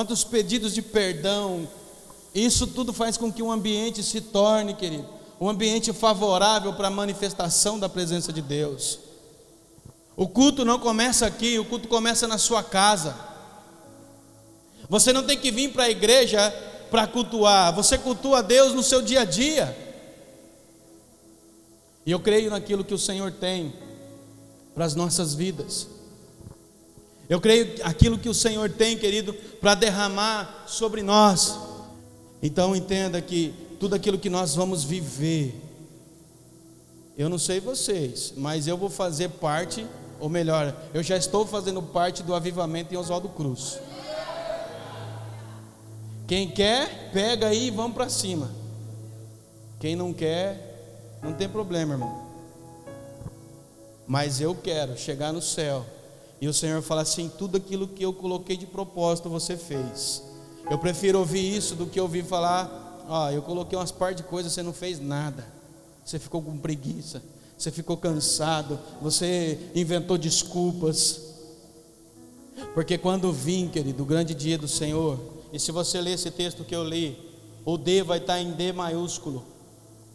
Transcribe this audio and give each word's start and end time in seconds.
quantos 0.00 0.24
pedidos 0.24 0.72
de 0.72 0.80
perdão. 0.80 1.68
Isso 2.34 2.66
tudo 2.66 2.90
faz 2.90 3.18
com 3.18 3.30
que 3.30 3.42
o 3.42 3.52
ambiente 3.52 4.02
se 4.02 4.22
torne, 4.22 4.72
querido, 4.72 5.06
um 5.38 5.46
ambiente 5.46 5.92
favorável 5.92 6.72
para 6.72 6.88
a 6.88 6.90
manifestação 6.90 7.78
da 7.78 7.86
presença 7.86 8.32
de 8.32 8.40
Deus. 8.40 8.98
O 10.16 10.26
culto 10.26 10.64
não 10.64 10.78
começa 10.78 11.26
aqui, 11.26 11.58
o 11.58 11.66
culto 11.66 11.86
começa 11.86 12.26
na 12.26 12.38
sua 12.38 12.62
casa. 12.62 13.14
Você 14.88 15.12
não 15.12 15.22
tem 15.22 15.36
que 15.36 15.50
vir 15.50 15.70
para 15.70 15.84
a 15.84 15.90
igreja 15.90 16.50
para 16.90 17.06
cultuar, 17.06 17.74
você 17.74 17.98
cultua 17.98 18.42
Deus 18.42 18.72
no 18.72 18.82
seu 18.82 19.02
dia 19.02 19.20
a 19.20 19.24
dia. 19.26 19.76
E 22.06 22.10
eu 22.10 22.20
creio 22.20 22.48
naquilo 22.48 22.84
que 22.84 22.94
o 22.94 22.98
Senhor 22.98 23.30
tem 23.32 23.74
para 24.74 24.86
as 24.86 24.94
nossas 24.94 25.34
vidas. 25.34 25.99
Eu 27.30 27.40
creio 27.40 27.76
aquilo 27.84 28.18
que 28.18 28.28
o 28.28 28.34
Senhor 28.34 28.68
tem, 28.68 28.98
querido, 28.98 29.32
para 29.32 29.76
derramar 29.76 30.64
sobre 30.66 31.00
nós. 31.00 31.56
Então 32.42 32.74
entenda 32.74 33.22
que 33.22 33.54
tudo 33.78 33.94
aquilo 33.94 34.18
que 34.18 34.28
nós 34.28 34.56
vamos 34.56 34.82
viver, 34.82 35.54
eu 37.16 37.28
não 37.28 37.38
sei 37.38 37.60
vocês, 37.60 38.34
mas 38.36 38.66
eu 38.66 38.76
vou 38.76 38.90
fazer 38.90 39.28
parte, 39.28 39.86
ou 40.18 40.28
melhor, 40.28 40.76
eu 40.92 41.04
já 41.04 41.16
estou 41.16 41.46
fazendo 41.46 41.80
parte 41.80 42.24
do 42.24 42.34
avivamento 42.34 42.92
em 42.92 42.96
Oswaldo 42.96 43.28
Cruz. 43.28 43.78
Quem 46.26 46.50
quer, 46.50 47.12
pega 47.12 47.46
aí 47.46 47.68
e 47.68 47.70
vamos 47.70 47.94
para 47.94 48.08
cima. 48.08 48.50
Quem 49.78 49.94
não 49.94 50.12
quer, 50.12 51.20
não 51.22 51.32
tem 51.32 51.48
problema, 51.48 51.94
irmão. 51.94 52.26
Mas 54.04 54.40
eu 54.40 54.52
quero 54.52 54.98
chegar 54.98 55.32
no 55.32 55.40
céu 55.40 55.86
e 56.40 56.48
o 56.48 56.54
Senhor 56.54 56.80
fala 56.82 57.02
assim: 57.02 57.30
tudo 57.36 57.56
aquilo 57.56 57.86
que 57.86 58.02
eu 58.02 58.12
coloquei 58.12 58.56
de 58.56 58.66
propósito 58.66 59.28
você 59.28 59.56
fez. 59.56 60.22
Eu 60.70 60.78
prefiro 60.78 61.18
ouvir 61.18 61.56
isso 61.56 61.74
do 61.74 61.86
que 61.86 62.00
ouvir 62.00 62.24
falar: 62.24 63.04
ó, 63.08 63.26
oh, 63.26 63.30
eu 63.30 63.42
coloquei 63.42 63.78
umas 63.78 63.92
par 63.92 64.14
de 64.14 64.22
coisas, 64.22 64.52
você 64.52 64.62
não 64.62 64.72
fez 64.72 64.98
nada. 64.98 65.46
Você 66.04 66.18
ficou 66.18 66.40
com 66.40 66.56
preguiça, 66.56 67.22
você 67.56 67.70
ficou 67.70 67.96
cansado, 67.96 68.78
você 69.02 69.58
inventou 69.74 70.16
desculpas. 70.16 71.28
Porque 72.74 72.96
quando 72.96 73.32
vim, 73.32 73.68
querido, 73.68 74.02
o 74.02 74.06
grande 74.06 74.34
dia 74.34 74.56
do 74.56 74.68
Senhor, 74.68 75.18
e 75.52 75.58
se 75.58 75.70
você 75.70 76.00
ler 76.00 76.12
esse 76.12 76.30
texto 76.30 76.64
que 76.64 76.74
eu 76.74 76.84
li, 76.84 77.18
o 77.64 77.76
D 77.76 78.02
vai 78.02 78.18
estar 78.18 78.40
em 78.40 78.52
D 78.52 78.72
maiúsculo, 78.72 79.44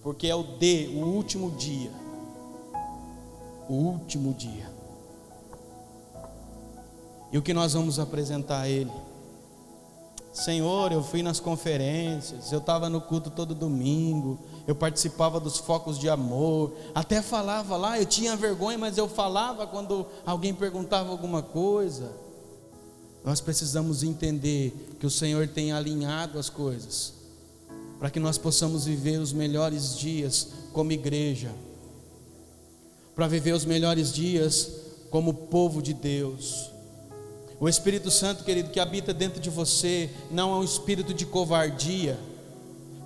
porque 0.01 0.27
é 0.27 0.35
o 0.35 0.43
D, 0.43 0.87
o 0.93 1.05
último 1.05 1.51
dia. 1.51 1.91
O 3.67 3.73
último 3.73 4.33
dia. 4.33 4.74
E 7.35 7.37
o 7.37 7.41
que 7.41 7.53
nós 7.53 7.73
vamos 7.73 7.99
apresentar 7.99 8.61
a 8.61 8.69
Ele? 8.69 8.93
Senhor, 10.31 10.93
eu 10.93 11.03
fui 11.03 11.21
nas 11.21 11.37
conferências, 11.37 12.49
eu 12.49 12.59
estava 12.59 12.89
no 12.89 13.01
culto 13.01 13.29
todo 13.29 13.53
domingo, 13.53 14.39
eu 14.65 14.73
participava 14.73 15.37
dos 15.37 15.57
focos 15.57 15.99
de 15.99 16.07
amor, 16.07 16.71
até 16.95 17.21
falava 17.21 17.75
lá, 17.75 17.99
eu 17.99 18.05
tinha 18.05 18.37
vergonha, 18.37 18.77
mas 18.77 18.97
eu 18.97 19.09
falava 19.09 19.67
quando 19.67 20.05
alguém 20.25 20.53
perguntava 20.53 21.09
alguma 21.09 21.41
coisa. 21.41 22.09
Nós 23.21 23.41
precisamos 23.41 24.01
entender 24.01 24.95
que 24.97 25.05
o 25.05 25.11
Senhor 25.11 25.45
tem 25.45 25.73
alinhado 25.73 26.39
as 26.39 26.49
coisas, 26.49 27.15
para 27.99 28.09
que 28.09 28.19
nós 28.21 28.37
possamos 28.37 28.85
viver 28.85 29.17
os 29.17 29.33
melhores 29.33 29.97
dias 29.97 30.53
como 30.71 30.93
igreja, 30.93 31.51
para 33.13 33.27
viver 33.27 33.51
os 33.51 33.65
melhores 33.65 34.13
dias 34.13 34.71
como 35.09 35.33
povo 35.33 35.81
de 35.81 35.93
Deus. 35.93 36.73
O 37.59 37.69
Espírito 37.69 38.11
Santo, 38.11 38.43
querido, 38.43 38.69
que 38.69 38.79
habita 38.79 39.13
dentro 39.13 39.39
de 39.39 39.49
você, 39.49 40.09
não 40.29 40.51
é 40.51 40.55
um 40.57 40.63
espírito 40.63 41.13
de 41.13 41.25
covardia, 41.25 42.19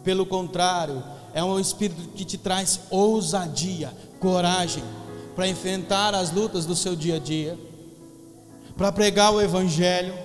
pelo 0.03 0.25
contrário, 0.25 1.03
é 1.33 1.43
um 1.43 1.59
espírito 1.59 2.09
que 2.15 2.25
te 2.25 2.37
traz 2.37 2.79
ousadia, 2.89 3.93
coragem, 4.19 4.83
para 5.35 5.47
enfrentar 5.47 6.15
as 6.15 6.31
lutas 6.31 6.65
do 6.65 6.75
seu 6.75 6.95
dia 6.95 7.17
a 7.17 7.19
dia, 7.19 7.57
para 8.75 8.91
pregar 8.91 9.31
o 9.31 9.39
Evangelho, 9.39 10.15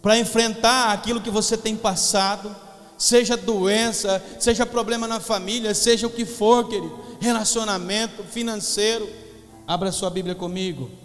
para 0.00 0.16
enfrentar 0.16 0.92
aquilo 0.92 1.20
que 1.20 1.30
você 1.30 1.56
tem 1.56 1.74
passado, 1.74 2.54
seja 2.96 3.36
doença, 3.36 4.22
seja 4.38 4.64
problema 4.64 5.08
na 5.08 5.18
família, 5.18 5.74
seja 5.74 6.06
o 6.06 6.10
que 6.10 6.24
for, 6.24 6.68
querido, 6.68 7.00
relacionamento 7.18 8.22
financeiro. 8.22 9.08
Abra 9.66 9.90
sua 9.90 10.10
Bíblia 10.10 10.34
comigo 10.34 10.99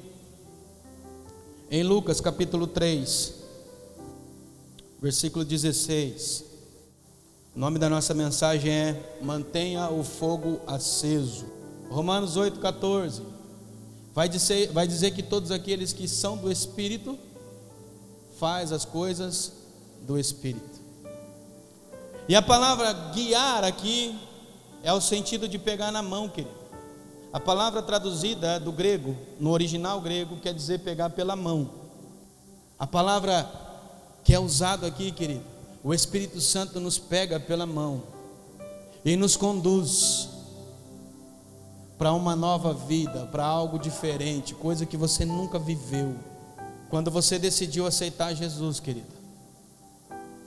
em 1.69 1.83
Lucas 1.83 2.21
capítulo 2.21 2.67
3, 2.67 3.33
versículo 5.01 5.43
16. 5.43 6.43
O 7.55 7.59
nome 7.59 7.79
da 7.79 7.89
nossa 7.89 8.13
mensagem 8.13 8.71
é 8.71 9.17
Mantenha 9.21 9.89
o 9.89 10.03
fogo 10.03 10.59
aceso. 10.67 11.45
Romanos 11.89 12.35
8, 12.37 12.59
14. 12.59 13.23
Vai 14.13 14.29
dizer, 14.29 14.71
vai 14.71 14.87
dizer 14.87 15.11
que 15.11 15.23
todos 15.23 15.51
aqueles 15.51 15.91
que 15.91 16.07
são 16.07 16.37
do 16.37 16.51
Espírito 16.51 17.17
faz 18.39 18.71
as 18.71 18.85
coisas 18.85 19.53
do 20.01 20.19
Espírito. 20.19 20.79
E 22.27 22.35
a 22.35 22.41
palavra 22.41 22.91
guiar 23.13 23.63
aqui 23.63 24.17
é 24.83 24.91
o 24.93 25.01
sentido 25.01 25.47
de 25.47 25.57
pegar 25.57 25.91
na 25.91 26.01
mão, 26.01 26.29
querido. 26.29 26.64
A 27.35 27.39
palavra 27.41 27.81
traduzida 27.81 28.61
do 28.61 28.71
grego, 28.71 29.13
no 29.41 29.51
original 29.51 29.99
grego, 29.99 30.37
quer 30.37 30.53
dizer 30.53 30.79
pegar 30.79 31.09
pela 31.09 31.35
mão. 31.35 31.69
A 32.79 32.87
palavra 32.87 33.51
que 34.23 34.33
é 34.33 34.39
usada 34.39 34.87
aqui, 34.87 35.11
querido, 35.11 35.43
o 35.83 35.93
Espírito 35.93 36.39
Santo 36.39 36.79
nos 36.79 36.97
pega 36.97 37.37
pela 37.37 37.65
mão 37.65 38.03
e 39.03 39.17
nos 39.17 39.35
conduz 39.35 40.29
para 41.97 42.13
uma 42.13 42.37
nova 42.37 42.73
vida, 42.73 43.25
para 43.25 43.43
algo 43.43 43.77
diferente, 43.77 44.55
coisa 44.55 44.85
que 44.85 44.95
você 44.95 45.25
nunca 45.25 45.59
viveu. 45.59 46.15
Quando 46.89 47.11
você 47.11 47.37
decidiu 47.37 47.85
aceitar 47.85 48.33
Jesus, 48.33 48.79
querido, 48.79 49.13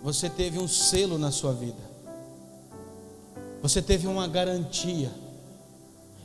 você 0.02 0.30
teve 0.30 0.58
um 0.58 0.66
selo 0.66 1.18
na 1.18 1.30
sua 1.30 1.52
vida, 1.52 1.82
você 3.60 3.82
teve 3.82 4.06
uma 4.06 4.26
garantia 4.26 5.27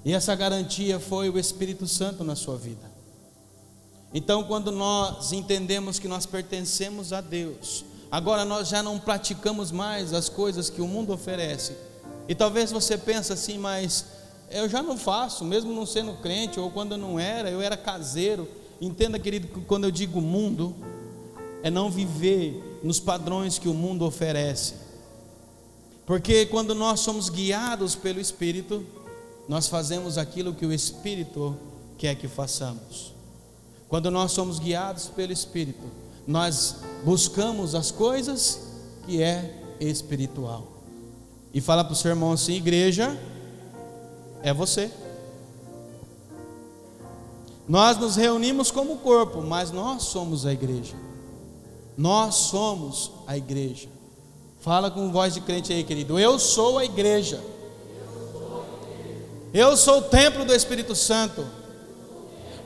e 0.06 0.14
essa 0.14 0.36
garantia 0.36 1.00
foi 1.00 1.30
o 1.30 1.40
Espírito 1.40 1.88
Santo 1.88 2.24
na 2.24 2.36
sua 2.36 2.58
vida. 2.58 2.92
Então, 4.14 4.44
quando 4.44 4.72
nós 4.72 5.32
entendemos 5.32 5.98
que 5.98 6.08
nós 6.08 6.26
pertencemos 6.26 7.14
a 7.14 7.22
Deus, 7.22 7.84
agora 8.12 8.46
nós 8.46 8.68
já 8.68 8.84
não 8.84 9.00
praticamos 9.00 9.72
mais 9.72 10.14
as 10.14 10.30
coisas 10.30 10.70
que 10.70 10.82
o 10.82 10.88
mundo 10.88 11.14
oferece. 11.14 11.76
E 12.28 12.36
talvez 12.36 12.72
você 12.72 12.98
pense 12.98 13.34
assim, 13.34 13.58
mas 13.58 14.06
eu 14.52 14.70
já 14.70 14.84
não 14.84 14.98
faço, 14.98 15.44
mesmo 15.44 15.74
não 15.74 15.86
sendo 15.86 16.14
crente, 16.22 16.60
ou 16.60 16.70
quando 16.70 16.92
eu 16.92 16.98
não 16.98 17.20
era, 17.20 17.50
eu 17.50 17.62
era 17.62 17.76
caseiro. 17.76 18.48
Entenda, 18.80 19.18
querido, 19.18 19.48
que 19.48 19.62
quando 19.62 19.86
eu 19.86 19.92
digo 19.92 20.22
mundo, 20.22 20.76
é 21.64 21.72
não 21.72 21.90
viver 21.90 22.80
nos 22.84 23.00
padrões 23.00 23.58
que 23.58 23.70
o 23.70 23.74
mundo 23.74 24.06
oferece. 24.06 24.76
Porque 26.06 26.46
quando 26.46 26.76
nós 26.76 27.00
somos 27.00 27.30
guiados 27.30 27.96
pelo 27.96 28.20
Espírito, 28.20 28.86
nós 29.48 29.68
fazemos 29.68 30.18
aquilo 30.18 30.54
que 30.54 30.66
o 30.66 30.74
Espírito 30.74 31.56
quer 31.98 32.16
que 32.16 32.28
façamos. 32.28 33.14
Quando 33.90 34.10
nós 34.10 34.32
somos 34.32 34.60
guiados 34.60 35.08
pelo 35.08 35.32
Espírito, 35.32 35.84
nós 36.26 36.78
buscamos 37.04 37.76
as 37.76 37.92
coisas 37.92 38.62
que 39.06 39.22
é 39.22 39.62
espiritual. 39.80 40.68
E 41.54 41.62
fala 41.62 41.84
para 41.84 41.94
o 41.94 41.96
seu 41.96 42.12
irmão 42.12 42.32
assim: 42.32 42.54
igreja 42.54 43.18
é 44.42 44.54
você. 44.54 44.90
Nós 47.68 47.98
nos 47.98 48.16
reunimos 48.16 48.72
como 48.72 48.98
corpo, 48.98 49.42
mas 49.42 49.72
nós 49.72 50.04
somos 50.04 50.46
a 50.46 50.52
igreja. 50.52 50.96
Nós 51.98 52.36
somos 52.36 53.12
a 53.28 53.38
igreja. 53.38 53.88
Fala 54.60 54.90
com 54.90 55.12
voz 55.12 55.34
de 55.34 55.42
crente 55.42 55.72
aí, 55.72 55.84
querido. 55.84 56.18
Eu 56.18 56.40
sou 56.40 56.78
a 56.78 56.86
igreja. 56.86 57.42
Eu 59.54 59.78
sou 59.78 60.00
o 60.00 60.02
templo 60.02 60.44
do 60.44 60.54
Espírito 60.54 60.96
Santo. 60.96 61.46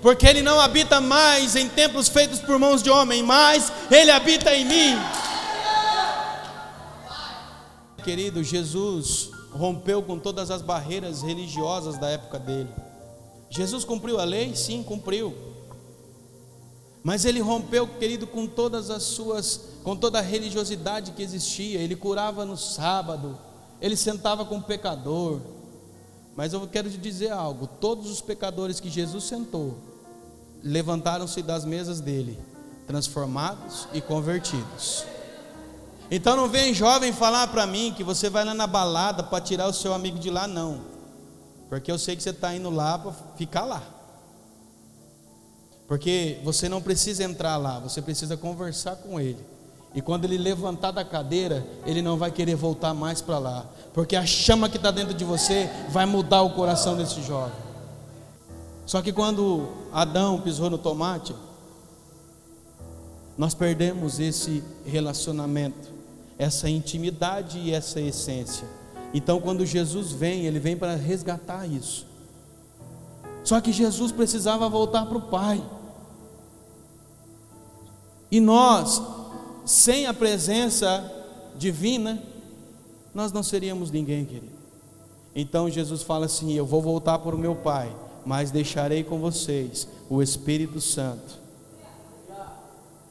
Porque 0.02 0.26
ele 0.26 0.42
não 0.42 0.60
habita 0.60 1.02
mais 1.02 1.56
em 1.56 1.68
templos 1.68 2.08
feitos 2.08 2.40
por 2.40 2.58
mãos 2.58 2.82
de 2.82 2.90
homem, 2.90 3.24
mas 3.24 3.72
ele 3.92 4.10
habita 4.10 4.56
em 4.56 4.64
mim. 4.64 4.96
Querido, 8.04 8.42
Jesus 8.42 9.32
rompeu 9.52 10.02
com 10.02 10.18
todas 10.18 10.50
as 10.50 10.62
barreiras 10.62 11.22
religiosas 11.22 11.98
da 11.98 12.10
época 12.10 12.40
dele. 12.40 12.70
Jesus 13.50 13.84
cumpriu 13.84 14.20
a 14.20 14.24
lei? 14.24 14.56
Sim, 14.56 14.82
cumpriu. 14.82 15.36
Mas 17.04 17.26
ele 17.26 17.42
rompeu, 17.42 17.88
querido, 17.88 18.28
com 18.28 18.48
todas 18.48 18.90
as 18.90 19.04
suas, 19.04 19.62
com 19.84 19.96
toda 19.96 20.20
a 20.20 20.22
religiosidade 20.22 21.12
que 21.12 21.24
existia. 21.24 21.80
Ele 21.80 21.96
curava 21.96 22.46
no 22.46 22.56
sábado, 22.56 23.38
ele 23.82 23.98
sentava 23.98 24.46
com 24.46 24.58
o 24.58 24.64
pecador, 24.64 25.42
mas 26.38 26.54
eu 26.54 26.68
quero 26.68 26.88
te 26.88 26.98
dizer 26.98 27.32
algo: 27.32 27.66
todos 27.66 28.12
os 28.12 28.22
pecadores 28.22 28.80
que 28.80 28.92
Jesus 28.92 29.24
sentou, 29.24 29.76
levantaram-se 30.64 31.42
das 31.42 31.66
mesas 31.66 32.00
dele, 32.00 32.40
transformados 32.86 33.88
e 33.92 34.00
convertidos. 34.00 35.04
Então 36.12 36.38
não 36.38 36.48
vem 36.48 36.76
jovem 36.76 37.12
falar 37.12 37.48
para 37.48 37.66
mim 37.66 37.92
que 37.98 38.04
você 38.04 38.30
vai 38.30 38.46
lá 38.46 38.54
na 38.54 38.68
balada 38.68 39.24
para 39.24 39.44
tirar 39.44 39.68
o 39.68 39.74
seu 39.74 39.94
amigo 39.94 40.20
de 40.20 40.30
lá, 40.30 40.48
não. 40.48 40.82
Porque 41.68 41.92
eu 41.92 41.98
sei 41.98 42.16
que 42.16 42.22
você 42.22 42.30
está 42.30 42.56
indo 42.56 42.70
lá 42.70 43.00
para 43.00 43.12
ficar 43.36 43.66
lá. 43.66 43.84
Porque 45.88 46.40
você 46.44 46.70
não 46.70 46.82
precisa 46.82 47.24
entrar 47.24 47.58
lá, 47.58 47.80
você 47.80 48.02
precisa 48.02 48.38
conversar 48.38 48.98
com 48.98 49.20
ele. 49.20 49.44
E 49.98 50.02
quando 50.02 50.26
ele 50.26 50.38
levantar 50.38 50.92
da 50.92 51.04
cadeira, 51.04 51.66
ele 51.84 52.04
não 52.04 52.18
vai 52.18 52.30
querer 52.30 52.54
voltar 52.54 52.94
mais 52.94 53.20
para 53.20 53.40
lá. 53.40 53.66
Porque 53.96 54.16
a 54.16 54.24
chama 54.24 54.70
que 54.70 54.78
está 54.78 54.92
dentro 54.92 55.12
de 55.12 55.26
você 55.26 55.68
vai 55.90 56.06
mudar 56.06 56.44
o 56.44 56.52
coração 56.52 56.96
desse 56.96 57.24
jovem. 57.24 57.58
Só 58.86 59.02
que 59.02 59.12
quando 59.12 59.68
Adão 59.92 60.40
pisou 60.40 60.70
no 60.70 60.78
tomate, 60.78 61.34
nós 63.36 63.56
perdemos 63.56 64.20
esse 64.20 64.64
relacionamento, 64.86 65.90
essa 66.38 66.70
intimidade 66.70 67.58
e 67.58 67.74
essa 67.74 68.00
essência. 68.00 68.68
Então, 69.16 69.42
quando 69.42 69.66
Jesus 69.66 70.12
vem, 70.12 70.46
ele 70.46 70.60
vem 70.60 70.78
para 70.78 70.96
resgatar 70.96 71.66
isso. 71.66 72.06
Só 73.44 73.60
que 73.60 73.72
Jesus 73.72 74.12
precisava 74.12 74.70
voltar 74.70 75.08
para 75.08 75.18
o 75.18 75.22
Pai. 75.22 75.60
E 78.30 78.40
nós, 78.40 79.02
sem 79.68 80.08
a 80.08 80.14
presença 80.14 81.14
divina, 81.56 82.22
nós 83.14 83.32
não 83.32 83.44
seríamos 83.44 83.92
ninguém, 83.92 84.26
querido. 84.26 84.58
Então 85.36 85.70
Jesus 85.70 86.02
fala 86.02 86.26
assim: 86.26 86.54
Eu 86.54 86.66
vou 86.66 86.82
voltar 86.82 87.20
para 87.20 87.36
o 87.36 87.40
meu 87.40 87.56
Pai, 87.56 87.96
mas 88.26 88.50
deixarei 88.50 89.04
com 89.04 89.20
vocês 89.20 89.88
o 90.10 90.24
Espírito 90.24 90.82
Santo 90.82 91.48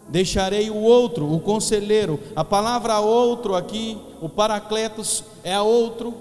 Deixarei 0.08 0.70
o 0.70 0.76
outro, 0.76 1.32
o 1.32 1.40
conselheiro. 1.40 2.20
A 2.34 2.44
palavra 2.44 3.00
outro 3.00 3.54
aqui, 3.54 3.98
o 4.20 4.28
paracletos, 4.28 5.24
é 5.42 5.60
outro 5.60 6.14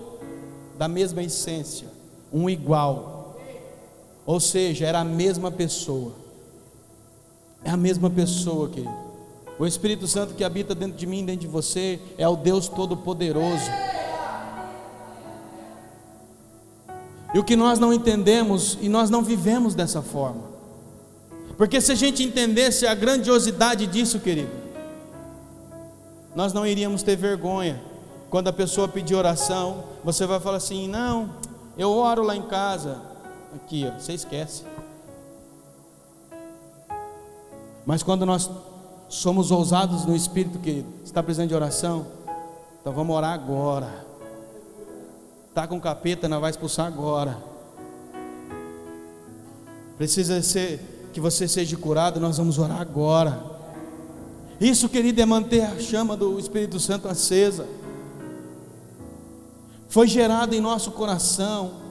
da 0.78 0.88
mesma 0.88 1.22
essência, 1.24 1.88
um 2.34 2.50
igual. 2.50 3.38
Ou 4.26 4.40
seja, 4.40 4.88
era 4.88 5.02
a 5.02 5.04
mesma 5.04 5.52
pessoa. 5.52 6.14
É 7.64 7.70
a 7.70 7.78
mesma 7.78 8.10
pessoa, 8.10 8.70
querido. 8.70 9.05
O 9.58 9.66
Espírito 9.66 10.08
Santo 10.08 10.34
que 10.34 10.44
habita 10.44 10.76
dentro 10.76 10.98
de 10.98 11.08
mim, 11.08 11.26
dentro 11.26 11.42
de 11.42 11.48
você, 11.48 12.00
é 12.18 12.28
o 12.28 12.36
Deus 12.36 12.68
Todo-Poderoso. 12.68 13.70
E 17.34 17.40
o 17.40 17.44
que 17.44 17.56
nós 17.56 17.80
não 17.80 17.94
entendemos 17.94 18.78
e 18.82 18.90
nós 18.90 19.10
não 19.10 19.22
vivemos 19.22 19.74
dessa 19.76 20.02
forma. 20.02 20.44
Porque 21.58 21.80
se 21.80 21.92
a 21.92 21.96
gente 21.96 22.24
entendesse 22.24 22.86
a 22.86 22.94
grandiosidade 22.94 23.88
disso, 23.88 24.20
querido, 24.20 24.52
nós 26.36 26.52
não 26.52 26.68
iríamos 26.68 27.02
ter 27.02 27.16
vergonha. 27.16 27.82
Quando 28.30 28.50
a 28.50 28.54
pessoa 28.54 28.88
pedir 28.88 29.16
oração, 29.16 29.86
você 30.04 30.26
vai 30.26 30.40
falar 30.40 30.58
assim: 30.58 30.88
Não, 30.88 31.30
eu 31.78 31.92
oro 31.92 32.24
lá 32.24 32.36
em 32.36 32.42
casa. 32.42 33.02
Aqui, 33.56 33.90
ó, 33.90 33.98
você 33.98 34.14
esquece. 34.14 34.64
Mas 37.86 38.04
quando 38.04 38.26
nós 38.26 38.50
somos 39.08 39.52
ousados 39.52 40.06
no 40.06 40.16
espírito, 40.16 40.60
querido, 40.60 40.88
está 41.04 41.22
precisando 41.22 41.50
de 41.50 41.56
oração? 41.56 42.06
Então 42.82 42.94
vamos 42.94 43.16
orar 43.16 43.34
agora. 43.34 44.06
Está 45.50 45.68
com 45.68 45.80
capeta, 45.80 46.28
não 46.28 46.42
vai 46.42 46.52
expulsar 46.52 46.88
agora. 46.88 47.38
Precisa 49.98 50.42
ser 50.42 51.10
que 51.14 51.22
você 51.22 51.48
seja 51.48 51.78
curado, 51.78 52.20
nós 52.20 52.38
vamos 52.38 52.60
orar 52.60 52.82
agora. 52.82 53.42
Isso, 54.60 54.90
querido, 54.90 55.22
é 55.22 55.26
manter 55.26 55.62
a 55.62 55.80
chama 55.80 56.16
do 56.16 56.38
Espírito 56.38 56.80
Santo 56.80 57.08
acesa. 57.08 57.66
Foi 59.88 60.08
gerado 60.08 60.54
em 60.54 60.60
nosso 60.60 60.92
coração 60.92 61.86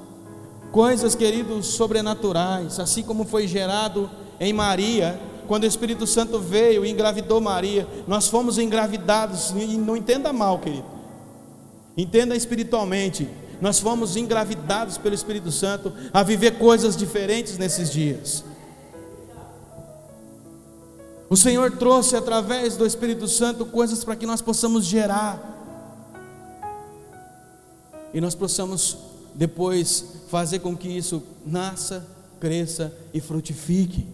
coisas, 0.70 1.14
queridos, 1.14 1.68
sobrenaturais, 1.68 2.78
assim 2.78 3.02
como 3.02 3.24
foi 3.24 3.46
gerado 3.46 4.10
em 4.40 4.52
Maria, 4.52 5.18
quando 5.46 5.64
o 5.64 5.66
Espírito 5.66 6.06
Santo 6.06 6.38
veio 6.38 6.84
e 6.84 6.90
engravidou 6.90 7.40
Maria, 7.40 7.86
nós 8.06 8.28
fomos 8.28 8.58
engravidados, 8.58 9.50
e 9.50 9.76
não 9.76 9.96
entenda 9.96 10.32
mal, 10.32 10.58
querido, 10.58 10.86
entenda 11.96 12.34
espiritualmente, 12.34 13.28
nós 13.60 13.78
fomos 13.78 14.16
engravidados 14.16 14.98
pelo 14.98 15.14
Espírito 15.14 15.50
Santo 15.50 15.92
a 16.12 16.22
viver 16.22 16.58
coisas 16.58 16.96
diferentes 16.96 17.56
nesses 17.56 17.90
dias. 17.90 18.44
O 21.30 21.36
Senhor 21.36 21.72
trouxe 21.72 22.16
através 22.16 22.76
do 22.76 22.86
Espírito 22.86 23.26
Santo 23.26 23.64
coisas 23.64 24.04
para 24.04 24.16
que 24.16 24.26
nós 24.26 24.40
possamos 24.40 24.84
gerar. 24.84 25.52
E 28.12 28.20
nós 28.20 28.34
possamos 28.34 28.96
depois 29.34 30.04
fazer 30.28 30.60
com 30.60 30.76
que 30.76 30.88
isso 30.88 31.22
nasça, 31.44 32.06
cresça 32.38 32.92
e 33.12 33.20
frutifique. 33.20 34.06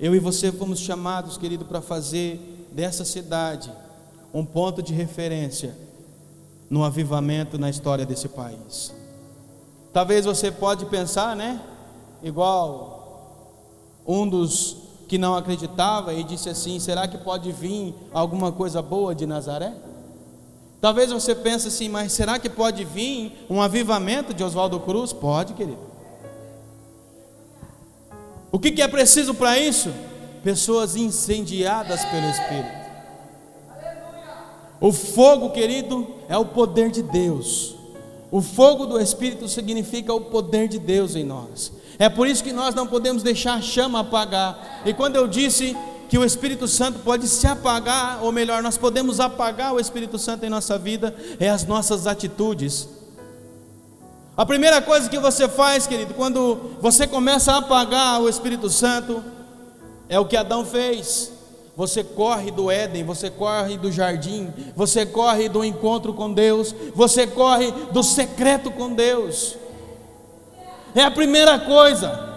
Eu 0.00 0.14
e 0.14 0.20
você 0.20 0.52
fomos 0.52 0.78
chamados, 0.78 1.36
querido, 1.36 1.64
para 1.64 1.80
fazer 1.80 2.68
dessa 2.70 3.04
cidade 3.04 3.72
um 4.32 4.44
ponto 4.44 4.80
de 4.80 4.92
referência 4.92 5.76
no 6.70 6.84
avivamento 6.84 7.58
na 7.58 7.68
história 7.68 8.06
desse 8.06 8.28
país. 8.28 8.94
Talvez 9.92 10.24
você 10.24 10.52
pode 10.52 10.86
pensar, 10.86 11.34
né? 11.34 11.60
Igual 12.22 12.98
um 14.06 14.28
dos 14.28 14.76
que 15.08 15.18
não 15.18 15.34
acreditava 15.34 16.14
e 16.14 16.22
disse 16.22 16.48
assim: 16.48 16.78
será 16.78 17.08
que 17.08 17.18
pode 17.18 17.50
vir 17.50 17.94
alguma 18.12 18.52
coisa 18.52 18.80
boa 18.80 19.14
de 19.14 19.26
Nazaré? 19.26 19.74
Talvez 20.80 21.10
você 21.10 21.34
pense 21.34 21.66
assim, 21.66 21.88
mas 21.88 22.12
será 22.12 22.38
que 22.38 22.48
pode 22.48 22.84
vir 22.84 23.32
um 23.50 23.60
avivamento 23.60 24.32
de 24.32 24.44
Oswaldo 24.44 24.78
Cruz? 24.78 25.12
Pode, 25.12 25.54
querido. 25.54 25.87
O 28.50 28.58
que, 28.58 28.70
que 28.70 28.82
é 28.82 28.88
preciso 28.88 29.34
para 29.34 29.58
isso? 29.58 29.92
Pessoas 30.42 30.96
incendiadas 30.96 32.04
pelo 32.04 32.30
Espírito. 32.30 32.78
O 34.80 34.92
fogo, 34.92 35.50
querido, 35.50 36.06
é 36.28 36.36
o 36.36 36.44
poder 36.44 36.90
de 36.90 37.02
Deus. 37.02 37.74
O 38.30 38.40
fogo 38.40 38.86
do 38.86 39.00
Espírito 39.00 39.48
significa 39.48 40.12
o 40.12 40.20
poder 40.20 40.68
de 40.68 40.78
Deus 40.78 41.16
em 41.16 41.24
nós. 41.24 41.72
É 41.98 42.08
por 42.08 42.28
isso 42.28 42.44
que 42.44 42.52
nós 42.52 42.74
não 42.74 42.86
podemos 42.86 43.22
deixar 43.22 43.54
a 43.54 43.62
chama 43.62 44.00
apagar. 44.00 44.82
E 44.84 44.94
quando 44.94 45.16
eu 45.16 45.26
disse 45.26 45.76
que 46.08 46.16
o 46.16 46.24
Espírito 46.24 46.68
Santo 46.68 47.00
pode 47.00 47.26
se 47.26 47.46
apagar, 47.46 48.22
ou 48.22 48.30
melhor, 48.30 48.62
nós 48.62 48.78
podemos 48.78 49.18
apagar 49.18 49.74
o 49.74 49.80
Espírito 49.80 50.18
Santo 50.18 50.44
em 50.44 50.50
nossa 50.50 50.78
vida, 50.78 51.14
é 51.40 51.48
as 51.48 51.66
nossas 51.66 52.06
atitudes. 52.06 52.88
A 54.38 54.46
primeira 54.46 54.80
coisa 54.80 55.10
que 55.10 55.18
você 55.18 55.48
faz, 55.48 55.88
querido, 55.88 56.14
quando 56.14 56.76
você 56.80 57.08
começa 57.08 57.52
a 57.52 57.56
apagar 57.56 58.20
o 58.20 58.28
Espírito 58.28 58.70
Santo, 58.70 59.20
é 60.08 60.16
o 60.20 60.24
que 60.24 60.36
Adão 60.36 60.64
fez. 60.64 61.32
Você 61.76 62.04
corre 62.04 62.52
do 62.52 62.70
Éden, 62.70 63.02
você 63.02 63.30
corre 63.30 63.76
do 63.76 63.90
jardim, 63.90 64.54
você 64.76 65.04
corre 65.04 65.48
do 65.48 65.64
encontro 65.64 66.14
com 66.14 66.32
Deus, 66.32 66.72
você 66.94 67.26
corre 67.26 67.72
do 67.90 68.00
secreto 68.04 68.70
com 68.70 68.92
Deus. 68.92 69.56
É 70.94 71.02
a 71.02 71.10
primeira 71.10 71.58
coisa. 71.58 72.28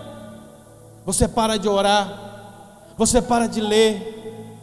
Você 1.06 1.28
para 1.28 1.58
de 1.58 1.70
orar, 1.70 2.88
você 2.98 3.22
para 3.22 3.46
de 3.46 3.62
ler. 3.62 4.58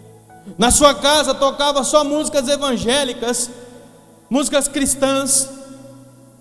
Na 0.58 0.72
sua 0.72 0.92
casa 0.92 1.36
tocava 1.36 1.84
só 1.84 2.02
músicas 2.02 2.48
evangélicas, 2.48 3.48
músicas 4.28 4.66
cristãs, 4.66 5.57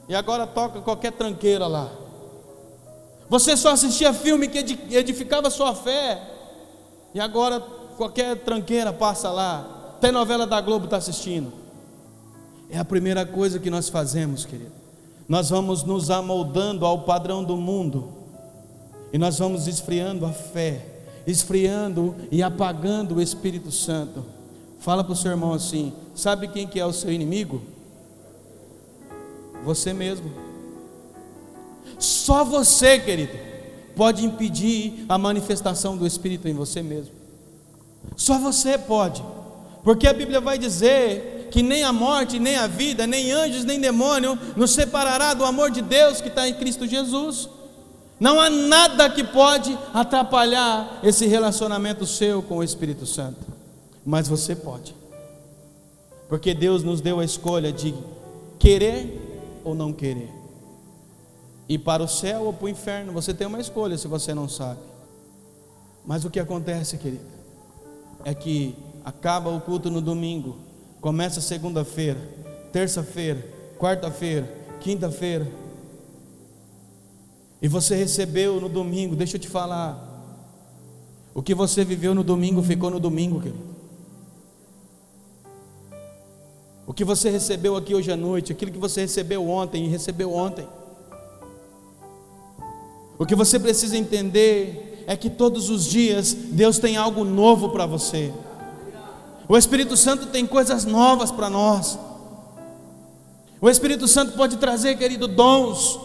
e 0.08 0.16
agora 0.16 0.48
toca 0.48 0.82
qualquer 0.82 1.12
tranqueira 1.12 1.68
lá. 1.68 1.90
Você 3.30 3.58
só 3.58 3.72
assistia 3.72 4.14
filme 4.14 4.48
que 4.48 4.58
edificava 4.96 5.50
sua 5.50 5.76
fé, 5.76 6.22
e 7.14 7.20
agora 7.20 7.60
qualquer 7.98 8.38
tranqueira 8.38 8.94
passa 8.94 9.30
lá. 9.30 9.94
Até 9.98 10.12
novela 10.12 10.46
da 10.46 10.62
Globo 10.62 10.86
está 10.86 10.98
assistindo. 10.98 11.52
É 12.70 12.78
a 12.78 12.86
primeira 12.86 13.26
coisa 13.26 13.60
que 13.60 13.70
nós 13.70 13.90
fazemos, 13.90 14.46
querido 14.46 14.78
nós 15.28 15.50
vamos 15.50 15.84
nos 15.84 16.10
amoldando 16.10 16.86
ao 16.86 17.00
padrão 17.02 17.44
do 17.44 17.58
mundo, 17.58 18.14
e 19.12 19.18
nós 19.18 19.40
vamos 19.40 19.68
esfriando 19.68 20.26
a 20.26 20.32
fé, 20.32 20.86
esfriando 21.26 22.16
e 22.32 22.42
apagando 22.42 23.16
o 23.16 23.22
Espírito 23.22 23.72
Santo. 23.72 24.24
Fala 24.80 25.04
para 25.04 25.14
o 25.14 25.16
seu 25.16 25.32
irmão 25.32 25.54
assim: 25.54 25.94
sabe 26.16 26.48
quem 26.48 26.68
que 26.68 26.80
é 26.80 26.86
o 26.86 26.94
seu 26.94 27.12
inimigo? 27.12 27.62
Você 29.68 29.92
mesmo. 29.92 30.32
Só 32.00 32.46
você, 32.46 32.98
querido, 32.98 33.38
pode 33.98 34.24
impedir 34.24 35.06
a 35.10 35.18
manifestação 35.18 35.98
do 35.98 36.08
Espírito 36.08 36.48
em 36.48 36.54
você 36.54 36.82
mesmo. 36.82 37.14
Só 38.16 38.40
você 38.40 38.78
pode, 38.78 39.22
porque 39.84 40.08
a 40.08 40.14
Bíblia 40.14 40.40
vai 40.40 40.58
dizer 40.58 41.50
que 41.52 41.62
nem 41.62 41.84
a 41.84 41.92
morte, 41.92 42.40
nem 42.40 42.56
a 42.56 42.66
vida, 42.66 43.06
nem 43.06 43.34
anjos, 43.34 43.66
nem 43.66 43.78
demônio 43.78 44.40
nos 44.56 44.72
separará 44.72 45.34
do 45.34 45.44
amor 45.44 45.70
de 45.70 45.82
Deus 45.82 46.22
que 46.22 46.30
está 46.30 46.48
em 46.48 46.54
Cristo 46.54 46.88
Jesus. 46.88 47.50
Não 48.18 48.40
há 48.40 48.50
nada 48.50 49.10
que 49.10 49.24
pode 49.24 49.78
atrapalhar 49.94 51.02
esse 51.04 51.28
relacionamento 51.28 52.06
seu 52.06 52.42
com 52.42 52.58
o 52.60 52.64
Espírito 52.64 53.06
Santo, 53.06 53.46
mas 54.06 54.30
você 54.30 54.56
pode, 54.56 54.96
porque 56.30 56.54
Deus 56.54 56.84
nos 56.84 57.02
deu 57.02 57.20
a 57.20 57.26
escolha 57.26 57.70
de 57.70 57.94
querer 58.58 59.27
ou 59.70 59.76
não 59.76 59.92
querer, 59.92 60.32
ir 61.68 61.80
para 61.80 62.04
o 62.04 62.08
céu 62.08 62.44
ou 62.44 62.54
para 62.54 62.66
o 62.66 62.70
inferno. 62.70 63.12
Você 63.14 63.34
tem 63.34 63.46
uma 63.46 63.60
escolha 63.60 63.98
se 63.98 64.08
você 64.08 64.34
não 64.34 64.48
sabe. 64.48 64.80
Mas 66.06 66.24
o 66.24 66.30
que 66.30 66.40
acontece, 66.40 66.98
querido, 66.98 67.26
é 68.24 68.34
que 68.34 68.76
acaba 69.04 69.50
o 69.50 69.60
culto 69.60 69.90
no 69.90 70.02
domingo, 70.02 70.58
começa 71.02 71.42
segunda-feira, 71.42 72.20
terça-feira, 72.72 73.46
quarta-feira, 73.78 74.48
quinta-feira, 74.80 75.48
e 77.62 77.68
você 77.68 77.96
recebeu 77.96 78.62
no 78.62 78.70
domingo, 78.70 79.16
deixa 79.16 79.36
eu 79.36 79.42
te 79.42 79.48
falar, 79.48 80.04
o 81.34 81.42
que 81.42 81.56
você 81.56 81.84
viveu 81.84 82.14
no 82.14 82.24
domingo 82.24 82.62
ficou 82.62 82.90
no 82.90 83.00
domingo, 83.00 83.42
querido. 83.42 83.77
O 86.88 86.94
que 86.94 87.03
você 87.03 87.29
recebeu 87.29 87.75
aqui 87.75 87.94
hoje 87.94 88.10
à 88.10 88.15
noite, 88.15 88.53
aquilo 88.53 88.72
que 88.72 88.77
você 88.77 89.01
recebeu 89.01 89.48
ontem 89.50 89.86
e 89.86 89.89
recebeu 89.89 90.34
ontem. 90.34 90.65
O 93.20 93.25
que 93.25 93.36
você 93.36 93.60
precisa 93.60 93.98
entender 93.98 95.03
é 95.06 95.17
que 95.17 95.29
todos 95.29 95.70
os 95.70 95.86
dias 95.86 96.34
Deus 96.34 96.79
tem 96.79 96.96
algo 96.96 97.25
novo 97.25 97.70
para 97.72 97.86
você. 97.86 98.34
O 99.50 99.58
Espírito 99.58 99.98
Santo 99.98 100.27
tem 100.27 100.48
coisas 100.48 100.86
novas 100.86 101.29
para 101.29 101.50
nós. 101.50 102.00
O 103.60 103.70
Espírito 103.70 104.08
Santo 104.08 104.38
pode 104.38 104.56
trazer, 104.56 104.98
querido, 104.98 105.27
dons. 105.27 106.00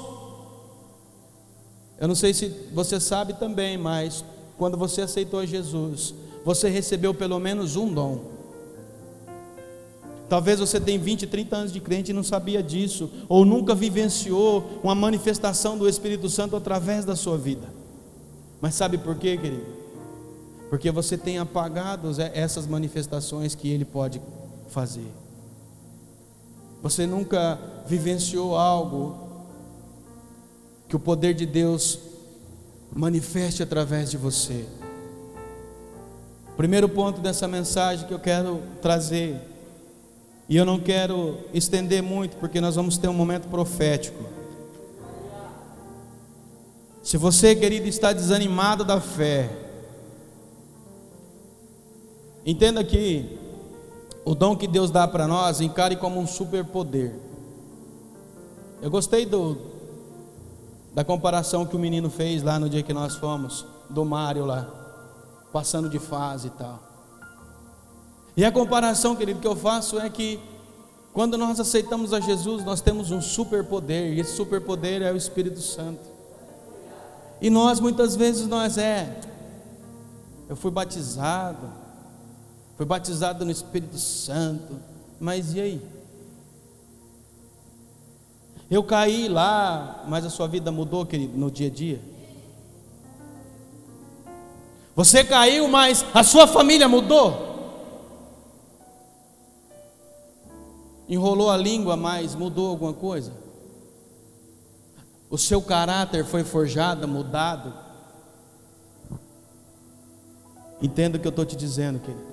Eu 2.01 2.09
não 2.09 2.15
sei 2.17 2.35
se 2.35 2.49
você 2.73 2.99
sabe 2.99 3.35
também, 3.35 3.79
mas 3.79 4.25
quando 4.59 4.77
você 4.77 5.03
aceitou 5.03 5.47
Jesus, 5.47 6.13
você 6.45 6.69
recebeu 6.69 7.15
pelo 7.15 7.39
menos 7.39 7.77
um 7.77 7.87
dom. 7.93 8.32
Talvez 10.33 10.61
você 10.61 10.81
tenha 10.81 10.99
20, 10.99 11.27
30 11.27 11.55
anos 11.55 11.73
de 11.75 11.79
crente 11.79 12.11
e 12.11 12.15
não 12.15 12.23
sabia 12.23 12.63
disso, 12.63 13.11
ou 13.29 13.45
nunca 13.45 13.75
vivenciou 13.75 14.81
uma 14.83 14.95
manifestação 14.95 15.77
do 15.77 15.87
Espírito 15.87 16.27
Santo 16.31 16.57
através 16.57 17.05
da 17.05 17.15
sua 17.15 17.37
vida. 17.37 17.69
Mas 18.59 18.75
sabe 18.75 18.97
por 18.97 19.15
quê, 19.17 19.37
querido? 19.37 19.67
Porque 20.71 20.91
você 20.91 21.19
tem 21.19 21.37
apagado 21.37 22.09
essas 22.33 22.67
manifestações 22.67 23.55
que 23.55 23.69
ele 23.69 23.85
pode 23.85 24.23
fazer. 24.71 25.13
Você 26.83 27.07
nunca 27.07 27.59
vivenciou 27.87 28.57
algo 28.57 29.15
que 30.89 30.97
o 30.97 30.99
poder 30.99 31.35
de 31.35 31.45
Deus 31.45 31.99
manifeste 32.91 33.63
através 33.63 34.11
de 34.11 34.17
você. 34.17 34.65
Primeiro 36.57 36.89
ponto 36.89 37.21
dessa 37.21 37.47
mensagem 37.47 38.07
que 38.07 38.15
eu 38.15 38.19
quero 38.19 38.63
trazer 38.81 39.52
e 40.49 40.57
eu 40.57 40.65
não 40.65 40.79
quero 40.79 41.39
estender 41.55 42.03
muito, 42.03 42.37
porque 42.37 42.61
nós 42.61 42.77
vamos 42.77 42.99
ter 42.99 43.09
um 43.09 43.15
momento 43.15 43.49
profético. 43.49 44.23
Se 47.03 47.17
você, 47.17 47.55
querido, 47.55 47.87
está 47.89 48.13
desanimado 48.13 48.85
da 48.85 49.01
fé, 49.01 49.51
entenda 52.45 52.85
que 52.85 53.39
o 54.25 54.35
dom 54.35 54.57
que 54.57 54.69
Deus 54.69 54.91
dá 54.91 55.07
para 55.09 55.27
nós, 55.27 55.61
encare 55.61 55.97
como 55.97 56.21
um 56.21 56.27
superpoder. 56.27 57.15
Eu 58.81 58.91
gostei 58.91 59.27
do, 59.27 59.59
da 60.95 61.05
comparação 61.05 61.67
que 61.67 61.75
o 61.75 61.79
menino 61.79 62.09
fez 62.09 62.43
lá 62.43 62.59
no 62.59 62.69
dia 62.69 62.83
que 62.83 62.93
nós 62.93 63.17
fomos, 63.17 63.67
do 63.91 64.05
Mário 64.05 64.45
lá, 64.45 64.69
passando 65.53 65.89
de 65.89 65.99
fase 65.99 66.49
e 66.49 66.51
tal. 66.51 66.92
E 68.37 68.45
a 68.45 68.53
comparação, 68.53 69.15
querido, 69.15 69.41
que 69.41 69.47
eu 69.47 69.57
faço 69.57 69.99
é 69.99 70.09
que 70.09 70.41
quando 71.13 71.37
nós 71.37 71.61
aceitamos 71.61 72.13
a 72.13 72.21
Jesus, 72.21 72.65
nós 72.65 72.81
temos 72.81 73.11
um 73.11 73.21
superpoder, 73.21 74.15
e 74.15 74.21
esse 74.21 74.35
superpoder 74.35 75.03
é 75.03 75.13
o 75.13 75.17
Espírito 75.17 75.61
Santo. 75.61 76.01
E 77.41 77.51
nós 77.51 77.81
muitas 77.81 78.17
vezes 78.17 78.47
nós 78.47 78.79
é 78.79 79.21
eu 80.49 80.57
fui 80.57 80.71
batizado, 80.71 81.71
fui 82.77 82.87
batizado 82.87 83.45
no 83.45 83.51
Espírito 83.51 83.99
Santo, 83.99 84.77
mas 85.21 85.55
e 85.55 85.61
aí? 85.61 85.83
Eu 88.71 88.83
caí 88.83 89.29
lá, 89.29 90.05
mas 90.09 90.25
a 90.25 90.31
sua 90.31 90.47
vida 90.47 90.73
mudou, 90.73 91.05
querido, 91.05 91.37
no 91.37 91.51
dia 91.51 91.69
a 91.69 91.71
dia. 91.71 92.01
Você 94.97 95.25
caiu, 95.25 95.69
mas 95.69 96.05
a 96.15 96.23
sua 96.23 96.47
família 96.47 96.89
mudou. 96.89 97.52
Enrolou 101.13 101.51
a 101.51 101.59
língua, 101.59 101.95
mas 101.95 102.35
mudou 102.35 102.71
alguma 102.71 102.95
coisa? 102.95 103.35
O 105.29 105.37
seu 105.37 105.61
caráter 105.61 106.25
foi 106.25 106.43
forjado, 106.43 107.07
mudado? 107.07 107.71
Entenda 110.81 111.19
o 111.19 111.21
que 111.21 111.27
eu 111.27 111.29
estou 111.29 111.45
te 111.45 111.55
dizendo, 111.55 112.01
querido. 112.01 112.25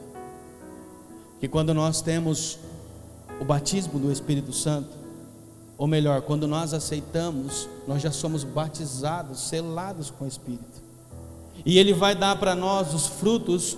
Que 1.41 1.47
quando 1.49 1.73
nós 1.73 2.01
temos 2.01 2.57
o 3.41 3.43
batismo 3.43 3.99
do 3.99 4.13
Espírito 4.13 4.53
Santo, 4.53 4.91
ou 5.77 5.85
melhor, 5.85 6.21
quando 6.21 6.47
nós 6.47 6.73
aceitamos, 6.73 7.67
nós 7.85 8.01
já 8.01 8.13
somos 8.13 8.45
batizados, 8.45 9.41
selados 9.41 10.09
com 10.09 10.23
o 10.23 10.27
Espírito. 10.29 10.81
E 11.65 11.77
Ele 11.77 11.91
vai 11.93 12.15
dar 12.15 12.39
para 12.39 12.55
nós 12.55 12.93
os 12.93 13.07
frutos, 13.07 13.77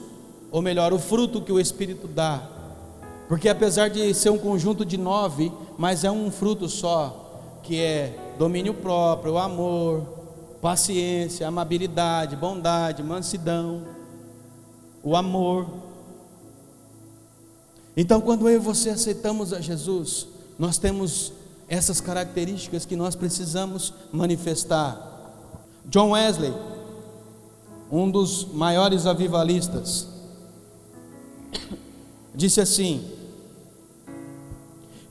ou 0.52 0.62
melhor, 0.62 0.94
o 0.94 1.00
fruto 1.00 1.42
que 1.42 1.52
o 1.52 1.60
Espírito 1.60 2.08
dá 2.08 2.61
porque 3.32 3.48
apesar 3.48 3.90
de 3.90 4.14
ser 4.14 4.30
um 4.30 4.38
conjunto 4.38 4.84
de 4.84 4.98
nove, 4.98 5.54
mas 5.78 6.04
é 6.04 6.12
um 6.12 6.30
fruto 6.30 6.68
só, 6.68 7.60
que 7.64 7.80
é 7.80 8.34
domínio 8.38 8.74
próprio, 8.74 9.38
amor, 9.38 10.04
paciência, 10.62 11.48
amabilidade, 11.48 12.36
bondade, 12.36 13.02
mansidão, 13.02 13.84
o 15.02 15.16
amor. 15.16 15.66
Então, 17.96 18.20
quando 18.20 18.50
eu 18.50 18.56
e 18.56 18.60
você 18.60 18.90
aceitamos 18.90 19.54
a 19.54 19.62
Jesus, 19.62 20.28
nós 20.60 20.78
temos 20.78 21.32
essas 21.70 22.02
características 22.02 22.84
que 22.86 22.98
nós 22.98 23.16
precisamos 23.16 23.94
manifestar. 24.12 25.40
John 25.86 26.12
Wesley, 26.12 26.54
um 27.90 28.12
dos 28.12 28.44
maiores 28.44 29.06
avivalistas, 29.06 30.10
disse 32.36 32.60
assim: 32.60 33.21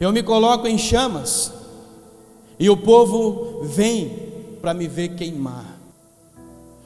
eu 0.00 0.10
me 0.12 0.22
coloco 0.22 0.66
em 0.66 0.78
chamas 0.78 1.52
e 2.58 2.70
o 2.70 2.76
povo 2.76 3.60
vem 3.64 4.56
para 4.62 4.72
me 4.72 4.88
ver 4.88 5.10
queimar. 5.10 5.78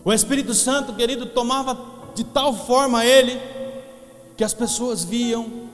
O 0.04 0.12
Espírito 0.12 0.52
Santo, 0.52 0.92
querido, 0.94 1.26
tomava 1.26 1.78
de 2.12 2.24
tal 2.24 2.52
forma 2.52 3.06
ele 3.06 3.40
que 4.36 4.42
as 4.42 4.52
pessoas 4.52 5.04
viam 5.04 5.64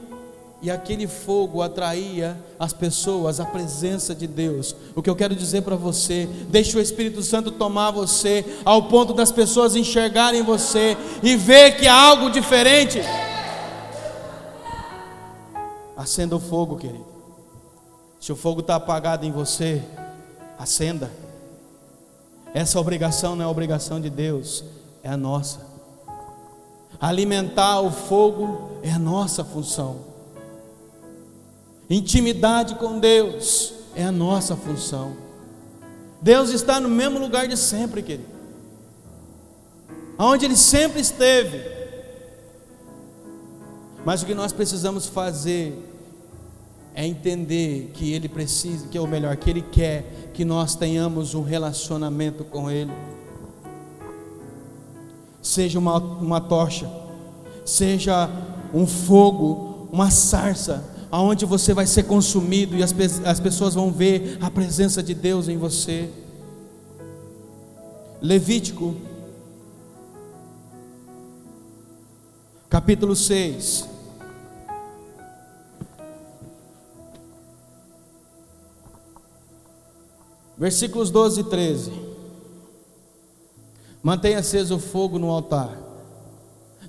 e 0.63 0.71
aquele 0.71 1.07
fogo 1.07 1.63
atraía 1.63 2.39
as 2.59 2.75
pessoas 2.75 3.41
à 3.41 3.47
presença 3.47 4.15
de 4.15 4.27
Deus. 4.27 4.77
O 4.95 5.03
que 5.03 5.09
eu 5.09 5.17
quero 5.17 5.35
dizer 5.35 5.63
para 5.63 5.77
você, 5.77 6.29
deixe 6.51 6.77
o 6.77 6.81
Espírito 6.81 7.23
Santo 7.23 7.51
tomar 7.51 7.91
você 7.91 8.45
ao 8.67 8.83
ponto 8.83 9.15
das 9.15 9.33
pessoas 9.33 9.75
enxergarem 9.75 10.43
você 10.43 10.95
e 11.23 11.37
ver 11.37 11.77
que 11.79 11.89
há 11.89 11.95
algo 11.95 12.29
diferente. 12.29 13.01
Acenda 15.97 16.37
o 16.37 16.41
fogo, 16.41 16.77
querido. 16.77 17.10
Se 18.21 18.31
o 18.31 18.37
fogo 18.37 18.61
está 18.61 18.77
apagado 18.77 19.25
em 19.25 19.33
você, 19.33 19.83
acenda. 20.59 21.11
Essa 22.53 22.79
obrigação 22.79 23.35
não 23.35 23.47
é 23.47 23.49
obrigação 23.49 23.99
de 23.99 24.11
Deus, 24.11 24.62
é 25.03 25.09
a 25.09 25.17
nossa. 25.17 25.67
Alimentar 27.00 27.81
o 27.81 27.91
fogo 27.91 28.79
é 28.83 28.91
a 28.93 28.99
nossa 28.99 29.43
função. 29.43 30.05
Intimidade 31.89 32.75
com 32.75 33.00
Deus 33.00 33.73
é 33.97 34.05
a 34.05 34.12
nossa 34.12 34.55
função. 34.55 35.17
Deus 36.21 36.50
está 36.50 36.79
no 36.79 36.91
mesmo 36.91 37.19
lugar 37.19 37.49
de 37.49 37.57
sempre, 37.57 38.03
querido. 38.03 38.29
Aonde 40.19 40.45
Ele 40.45 40.57
sempre 40.57 41.00
esteve. 41.00 41.62
Mas 44.05 44.23
o 44.23 44.27
que 44.27 44.35
nós 44.35 44.53
precisamos 44.53 45.07
fazer 45.07 45.91
é 46.95 47.07
entender 47.07 47.91
que 47.95 48.13
Ele 48.13 48.29
precisa, 48.29 48.89
que 48.89 48.99
é 48.99 49.01
o 49.01 49.07
melhor, 49.07 49.37
que 49.37 49.49
Ele 49.51 49.63
quer 49.63 50.31
que 50.33 50.45
nós 50.45 50.75
tenhamos 50.75 51.35
um 51.35 51.43
relacionamento 51.43 52.45
com 52.45 52.71
Ele. 52.71 52.93
Seja 55.43 55.79
uma, 55.79 55.99
uma 55.99 56.41
tocha, 56.41 56.91
seja 57.65 58.29
um 58.73 58.87
fogo, 58.87 59.89
uma 59.93 60.11
sarça, 60.11 60.85
aonde 61.11 61.45
você 61.45 61.75
vai 61.75 61.87
ser 61.87 62.05
consumido 62.05 62.77
e 62.77 62.83
as, 62.83 62.95
as 63.25 63.41
pessoas 63.41 63.75
vão 63.75 63.91
ver 63.91 64.39
a 64.41 64.51
presença 64.51 65.03
de 65.03 65.15
Deus 65.15 65.49
em 65.49 65.57
você. 65.57 66.09
Levítico, 68.23 68.95
capítulo 72.69 73.17
6. 73.17 73.90
Versículos 80.61 81.11
12 81.11 81.40
e 81.40 81.45
13. 81.45 81.93
Mantenha 84.02 84.40
aceso 84.40 84.76
o 84.76 84.79
fogo 84.79 85.19
no 85.19 85.31
altar, 85.31 85.76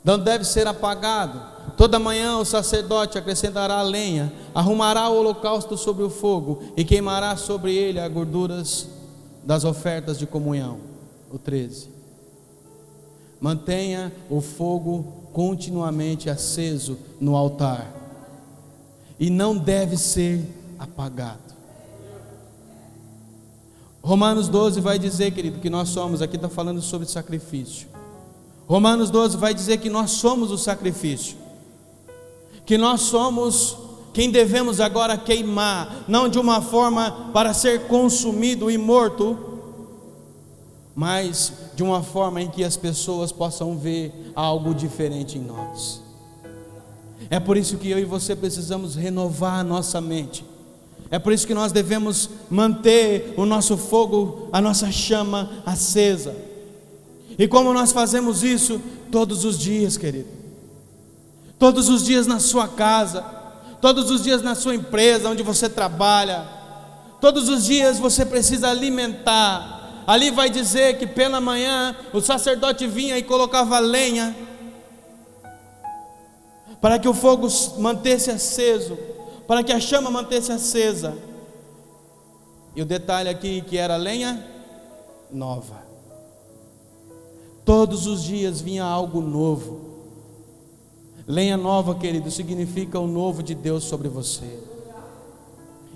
não 0.04 0.20
deve 0.20 0.44
ser 0.44 0.68
apagado. 0.68 1.42
Toda 1.78 2.00
manhã 2.00 2.38
o 2.38 2.44
sacerdote 2.44 3.18
acrescentará 3.18 3.76
a 3.76 3.84
lenha, 3.84 4.32
arrumará 4.54 5.08
o 5.08 5.18
holocausto 5.18 5.78
sobre 5.78 6.04
o 6.04 6.10
fogo 6.10 6.62
e 6.76 6.84
queimará 6.84 7.38
sobre 7.38 7.74
ele 7.74 8.00
as 8.00 8.12
gorduras 8.12 8.88
das 9.44 9.64
ofertas 9.64 10.20
de 10.20 10.26
comunhão. 10.26 10.80
O 11.32 11.40
13. 11.40 11.90
Mantenha 13.40 14.12
o 14.30 14.42
fogo 14.42 15.30
continuamente 15.32 16.30
aceso 16.30 16.98
no 17.22 17.38
altar 17.38 17.90
e 19.18 19.30
não 19.30 19.58
deve 19.58 19.96
ser 19.96 20.46
apagado. 20.78 21.51
Romanos 24.04 24.48
12 24.48 24.82
vai 24.82 24.98
dizer, 24.98 25.32
querido, 25.32 25.60
que 25.60 25.70
nós 25.70 25.90
somos, 25.90 26.22
aqui 26.22 26.36
está 26.36 26.50
falando 26.50 26.82
sobre 26.82 27.08
sacrifício. 27.08 27.88
Romanos 28.68 29.10
12 29.10 29.38
vai 29.38 29.54
dizer 29.54 29.78
que 29.78 29.90
nós 29.90 30.12
somos 30.12 30.50
o 30.50 30.58
sacrifício, 30.58 31.38
que 32.66 32.78
nós 32.78 33.02
somos 33.02 33.78
quem 34.14 34.32
devemos 34.32 34.80
agora 34.80 35.18
queimar, 35.18 36.06
não 36.08 36.28
de 36.28 36.40
uma 36.40 36.62
forma 36.62 37.30
para 37.32 37.54
ser 37.54 37.88
consumido 37.88 38.72
e 38.72 38.78
morto, 38.78 39.38
mas 40.96 41.54
de 41.76 41.84
uma 41.84 42.02
forma 42.02 42.42
em 42.42 42.50
que 42.50 42.64
as 42.64 42.76
pessoas 42.76 43.32
possam 43.32 43.78
ver 43.78 44.32
algo 44.36 44.74
diferente 44.74 45.38
em 45.38 45.42
nós. 45.42 46.02
É 47.30 47.40
por 47.40 47.56
isso 47.56 47.78
que 47.78 47.90
eu 47.90 48.00
e 48.00 48.04
você 48.04 48.36
precisamos 48.36 48.96
renovar 48.96 49.60
a 49.60 49.64
nossa 49.64 50.02
mente 50.02 50.44
é 51.12 51.20
por 51.20 51.34
isso 51.34 51.46
que 51.46 51.54
nós 51.54 51.74
devemos 51.74 52.30
manter 52.50 53.34
o 53.36 53.46
nosso 53.46 53.76
fogo, 53.76 54.48
a 54.54 54.62
nossa 54.62 54.90
chama 54.90 55.62
acesa. 55.66 56.34
E 57.38 57.50
como 57.50 57.74
nós 57.74 57.92
fazemos 57.92 58.44
isso 58.44 58.82
todos 59.12 59.44
os 59.44 59.60
dias, 59.60 59.98
querido? 59.98 60.30
Todos 61.60 61.90
os 61.90 62.06
dias 62.06 62.26
na 62.26 62.40
sua 62.40 62.66
casa, 62.66 63.22
todos 63.82 64.10
os 64.10 64.24
dias 64.24 64.42
na 64.42 64.56
sua 64.56 64.74
empresa, 64.74 65.30
onde 65.30 65.44
você 65.44 65.68
trabalha, 65.68 66.48
todos 67.20 67.50
os 67.50 67.66
dias 67.66 68.00
você 68.00 68.26
precisa 68.26 68.70
alimentar. 68.70 70.04
Ali 70.08 70.32
vai 70.32 70.50
dizer 70.50 70.98
que 70.98 71.06
pela 71.06 71.42
manhã 71.42 71.94
o 72.14 72.22
sacerdote 72.22 72.88
vinha 72.88 73.18
e 73.18 73.24
colocava 73.24 73.78
lenha 73.80 74.34
para 76.80 76.98
que 76.98 77.08
o 77.08 77.14
fogo 77.14 77.50
mantesse 77.80 78.32
aceso 78.32 78.98
para 79.52 79.66
que 79.66 79.74
a 79.74 79.82
chama 79.82 80.10
mantesse 80.10 80.50
acesa. 80.50 81.14
E 82.74 82.82
o 82.82 82.86
detalhe 82.86 83.28
aqui 83.28 83.62
que 83.62 83.78
era 83.78 83.98
lenha 83.98 84.48
nova. 85.30 85.84
Todos 87.66 88.08
os 88.08 88.24
dias 88.24 88.62
vinha 88.62 88.86
algo 88.86 89.20
novo. 89.20 89.82
Lenha 91.28 91.58
nova, 91.58 91.96
querido, 91.96 92.32
significa 92.32 92.98
o 92.98 93.06
novo 93.06 93.44
de 93.44 93.54
Deus 93.54 93.84
sobre 93.84 94.08
você. 94.08 94.58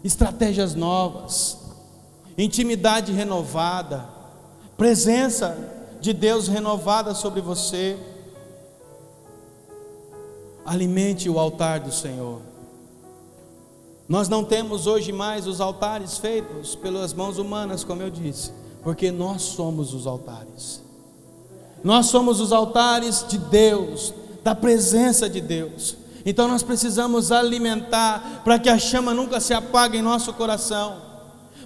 Estratégias 0.04 0.76
novas, 0.76 1.58
intimidade 2.38 3.14
renovada, 3.14 4.06
presença 4.76 5.58
de 6.02 6.12
Deus 6.12 6.50
renovada 6.50 7.16
sobre 7.16 7.40
você. 7.40 7.98
Alimente 10.66 11.30
o 11.30 11.40
altar 11.40 11.80
do 11.80 11.94
Senhor. 11.94 12.55
Nós 14.08 14.30
não 14.30 14.44
temos 14.44 14.86
hoje 14.86 15.12
mais 15.12 15.48
os 15.48 15.60
altares 15.60 16.18
feitos 16.18 16.76
pelas 16.76 17.14
mãos 17.14 17.40
humanas, 17.40 17.84
como 17.84 18.04
eu 18.04 18.10
disse, 18.10 18.52
porque 18.84 19.12
nós 19.12 19.42
somos 19.42 19.94
os 19.94 20.06
altares. 20.06 20.82
Nós 21.84 22.06
somos 22.08 22.40
os 22.40 22.52
altares 22.52 23.26
de 23.28 23.38
Deus, 23.38 24.14
da 24.44 24.54
presença 24.54 25.28
de 25.28 25.42
Deus. 25.42 25.98
Então 26.24 26.48
nós 26.48 26.62
precisamos 26.62 27.32
alimentar 27.32 28.42
para 28.44 28.60
que 28.60 28.70
a 28.70 28.78
chama 28.78 29.14
nunca 29.14 29.40
se 29.40 29.54
apague 29.54 29.98
em 29.98 30.04
nosso 30.04 30.34
coração. 30.34 31.02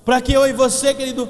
Para 0.06 0.21
que 0.21 0.32
eu 0.32 0.47
e 0.47 0.54
você, 0.54 0.93
querido, 0.93 1.28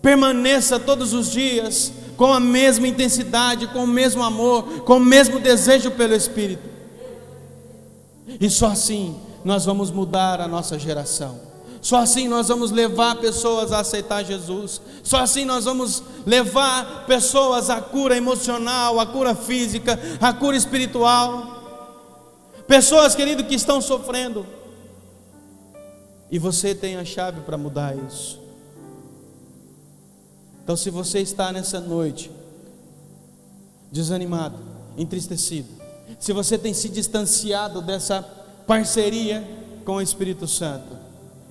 permaneça 0.00 0.78
todos 0.78 1.12
os 1.12 1.32
dias 1.32 1.92
com 2.16 2.32
a 2.32 2.38
mesma 2.38 2.86
intensidade, 2.86 3.66
com 3.68 3.84
o 3.84 3.88
mesmo 3.88 4.22
amor, 4.22 4.82
com 4.84 4.96
o 4.96 5.00
mesmo 5.00 5.40
desejo 5.40 5.90
pelo 5.90 6.14
Espírito. 6.14 6.68
E 8.40 8.48
só 8.48 8.68
assim 8.68 9.25
nós 9.46 9.64
vamos 9.64 9.92
mudar 9.92 10.40
a 10.40 10.48
nossa 10.48 10.76
geração. 10.76 11.38
Só 11.80 11.98
assim 11.98 12.26
nós 12.26 12.48
vamos 12.48 12.72
levar 12.72 13.14
pessoas 13.20 13.70
a 13.70 13.78
aceitar 13.78 14.24
Jesus. 14.24 14.80
Só 15.04 15.18
assim 15.18 15.44
nós 15.44 15.66
vamos 15.66 16.02
levar 16.26 17.06
pessoas 17.06 17.70
à 17.70 17.80
cura 17.80 18.16
emocional, 18.16 18.98
à 18.98 19.06
cura 19.06 19.36
física, 19.36 19.96
à 20.20 20.32
cura 20.32 20.56
espiritual. 20.56 21.62
Pessoas, 22.66 23.14
querido, 23.14 23.44
que 23.44 23.54
estão 23.54 23.80
sofrendo. 23.80 24.44
E 26.28 26.40
você 26.40 26.74
tem 26.74 26.96
a 26.96 27.04
chave 27.04 27.42
para 27.42 27.56
mudar 27.56 27.96
isso. 27.96 28.40
Então, 30.64 30.76
se 30.76 30.90
você 30.90 31.20
está 31.20 31.52
nessa 31.52 31.78
noite 31.78 32.32
desanimado, 33.92 34.58
entristecido, 34.98 35.68
se 36.18 36.32
você 36.32 36.58
tem 36.58 36.74
se 36.74 36.88
distanciado 36.88 37.80
dessa 37.80 38.35
parceria 38.66 39.46
com 39.84 39.96
o 39.96 40.00
Espírito 40.02 40.48
Santo. 40.48 40.96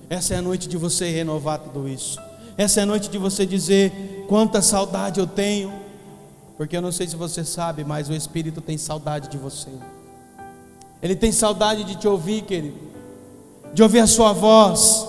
Essa 0.08 0.34
é 0.34 0.36
a 0.36 0.42
noite 0.42 0.68
de 0.68 0.76
você 0.76 1.10
renovar 1.10 1.58
tudo 1.58 1.88
isso. 1.88 2.20
Essa 2.56 2.80
é 2.80 2.82
a 2.82 2.86
noite 2.86 3.08
de 3.08 3.18
você 3.18 3.44
dizer 3.44 4.24
quanta 4.28 4.62
saudade 4.62 5.18
eu 5.18 5.26
tenho, 5.26 5.72
porque 6.56 6.76
eu 6.76 6.82
não 6.82 6.92
sei 6.92 7.06
se 7.06 7.16
você 7.16 7.44
sabe, 7.44 7.84
mas 7.84 8.08
o 8.08 8.12
Espírito 8.12 8.60
tem 8.60 8.78
saudade 8.78 9.28
de 9.28 9.36
você. 9.36 9.70
Ele 11.02 11.16
tem 11.16 11.32
saudade 11.32 11.84
de 11.84 11.96
te 11.96 12.06
ouvir, 12.08 12.42
querido, 12.42 12.78
de 13.72 13.82
ouvir 13.82 14.00
a 14.00 14.06
sua 14.06 14.32
voz. 14.32 15.06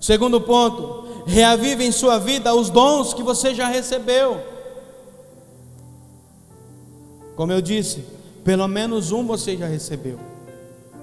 Segundo 0.00 0.40
ponto, 0.40 1.24
reavive 1.26 1.84
em 1.84 1.92
sua 1.92 2.18
vida 2.18 2.54
os 2.54 2.70
dons 2.70 3.14
que 3.14 3.22
você 3.22 3.54
já 3.54 3.68
recebeu. 3.68 4.40
Como 7.36 7.52
eu 7.52 7.62
disse, 7.62 8.04
pelo 8.44 8.66
menos 8.66 9.12
um 9.12 9.26
você 9.26 9.56
já 9.56 9.66
recebeu. 9.66 10.18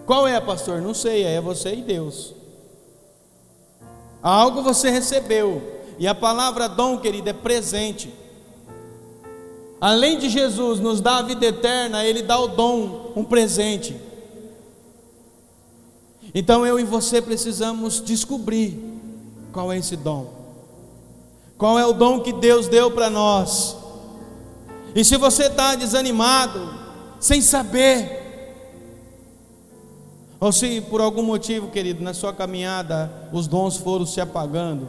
Qual 0.06 0.28
é, 0.28 0.40
pastor? 0.42 0.82
Não 0.82 0.94
sei, 0.94 1.24
é 1.24 1.40
você 1.40 1.76
e 1.76 1.82
Deus. 1.82 2.34
Algo 4.22 4.62
você 4.62 4.90
recebeu. 4.90 5.62
E 5.98 6.08
a 6.08 6.16
palavra 6.16 6.68
dom, 6.68 6.98
querido, 6.98 7.30
é 7.30 7.34
presente. 7.34 8.14
Além 9.80 10.18
de 10.18 10.30
Jesus 10.30 10.80
nos 10.80 11.00
dar 11.00 11.18
a 11.18 11.22
vida 11.22 11.46
eterna, 11.46 12.04
Ele 12.04 12.22
dá 12.22 12.38
o 12.40 12.48
dom, 12.48 13.14
um 13.16 13.24
presente. 13.24 13.96
Então 16.34 16.66
eu 16.66 16.80
e 16.80 16.84
você 16.84 17.22
precisamos 17.22 18.02
descobrir 18.04 18.78
qual 19.52 19.72
é 19.72 19.78
esse 19.78 19.96
dom. 19.96 20.34
Qual 21.58 21.78
é 21.78 21.86
o 21.86 21.94
dom 21.94 22.22
que 22.22 22.32
Deus 22.32 22.68
deu 22.68 22.92
para 22.92 23.10
nós? 23.10 23.78
E 24.96 25.04
se 25.04 25.18
você 25.18 25.48
está 25.48 25.76
desanimado, 25.76 26.80
sem 27.20 27.42
saber. 27.42 28.28
Ou 30.40 30.52
se 30.52 30.82
por 30.82 31.02
algum 31.02 31.24
motivo, 31.24 31.70
querido, 31.70 32.02
na 32.02 32.14
sua 32.14 32.34
caminhada 32.34 33.12
os 33.34 33.46
dons 33.48 33.78
foram 33.78 34.06
se 34.06 34.22
apagando, 34.22 34.88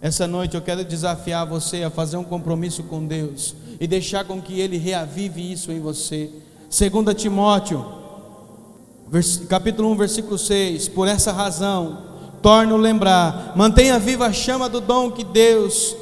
essa 0.00 0.26
noite 0.26 0.54
eu 0.54 0.62
quero 0.62 0.84
desafiar 0.84 1.46
você 1.46 1.82
a 1.82 1.90
fazer 1.90 2.16
um 2.16 2.24
compromisso 2.24 2.84
com 2.84 3.04
Deus 3.04 3.56
e 3.80 3.86
deixar 3.86 4.24
com 4.24 4.40
que 4.40 4.60
Ele 4.60 4.76
reavive 4.76 5.52
isso 5.52 5.72
em 5.72 5.80
você. 5.80 6.30
2 6.70 7.14
Timóteo, 7.16 7.84
capítulo 9.48 9.90
1, 9.92 9.96
versículo 9.96 10.38
6: 10.38 10.88
Por 10.88 11.08
essa 11.08 11.32
razão, 11.32 11.98
torno 12.42 12.76
lembrar, 12.76 13.54
mantenha 13.56 13.98
viva 13.98 14.26
a 14.26 14.32
chama 14.32 14.68
do 14.68 14.80
dom 14.80 15.10
que 15.10 15.24
Deus 15.24 15.96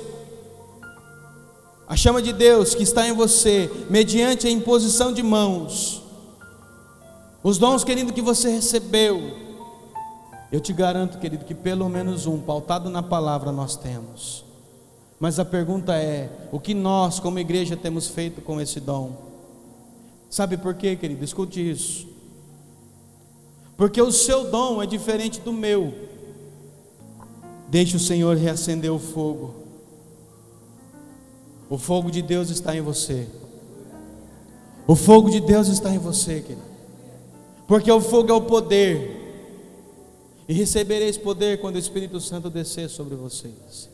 a 1.89 1.95
chama 1.97 2.21
de 2.21 2.33
Deus 2.33 2.75
que 2.75 2.83
está 2.83 3.07
em 3.07 3.13
você, 3.13 3.71
mediante 3.89 4.47
a 4.47 4.51
imposição 4.51 5.13
de 5.13 5.23
mãos, 5.23 6.03
os 7.43 7.59
dons, 7.59 7.85
querido, 7.85 8.13
que 8.13 8.21
você 8.21 8.51
recebeu, 8.51 9.21
eu 10.51 10.61
te 10.61 10.73
garanto, 10.73 11.19
querido, 11.19 11.45
que 11.45 11.55
pelo 11.55 11.89
menos 11.89 12.27
um, 12.27 12.41
pautado 12.41 12.91
na 12.91 13.05
palavra, 13.05 13.53
nós 13.53 13.77
temos. 13.77 14.45
Mas 15.21 15.39
a 15.39 15.45
pergunta 15.45 15.95
é: 15.95 16.29
o 16.51 16.59
que 16.59 16.75
nós, 16.75 17.21
como 17.21 17.39
igreja, 17.39 17.77
temos 17.77 18.09
feito 18.09 18.41
com 18.41 18.61
esse 18.61 18.81
dom? 18.81 19.13
Sabe 20.29 20.57
por 20.57 20.75
quê, 20.75 20.97
querido? 20.97 21.25
Escute 21.25 21.71
isso. 21.71 22.09
Porque 23.77 24.03
o 24.03 24.11
seu 24.11 24.51
dom 24.51 24.83
é 24.83 24.87
diferente 24.87 25.41
do 25.41 25.53
meu. 25.53 25.95
Deixe 27.69 27.97
o 27.97 28.01
Senhor 28.01 28.37
reacender 28.37 28.93
o 28.93 28.99
fogo 28.99 29.66
O 31.69 31.79
fogo 31.79 32.11
de 32.11 32.23
Deus 32.23 32.51
está 32.51 32.77
em 32.77 32.81
você. 32.81 33.27
O 34.87 34.95
fogo 34.95 35.31
de 35.31 35.41
Deus 35.41 35.69
está 35.69 35.91
em 35.91 35.99
você, 35.99 36.41
querido. 36.41 36.63
Porque 37.67 37.91
o 37.91 38.01
fogo 38.01 38.31
é 38.31 38.35
o 38.35 38.43
poder. 38.43 39.25
E 40.49 40.55
recebereis 40.55 41.19
poder 41.19 41.61
quando 41.61 41.75
o 41.75 41.79
Espírito 41.79 42.21
Santo 42.21 42.49
descer 42.49 42.89
sobre 42.89 43.17
vocês. 43.17 43.91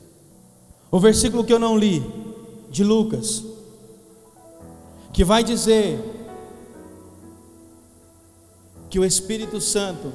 O 0.91 1.01
versículo 1.01 1.43
que 1.43 1.53
eu 1.53 1.59
não 1.59 1.79
li, 1.79 2.05
de 2.71 2.85
Lucas, 2.85 3.43
que 5.13 5.25
vai 5.25 5.43
dizer 5.43 5.99
que 8.91 8.99
o 8.99 9.05
Espírito 9.05 9.59
Santo, 9.59 10.13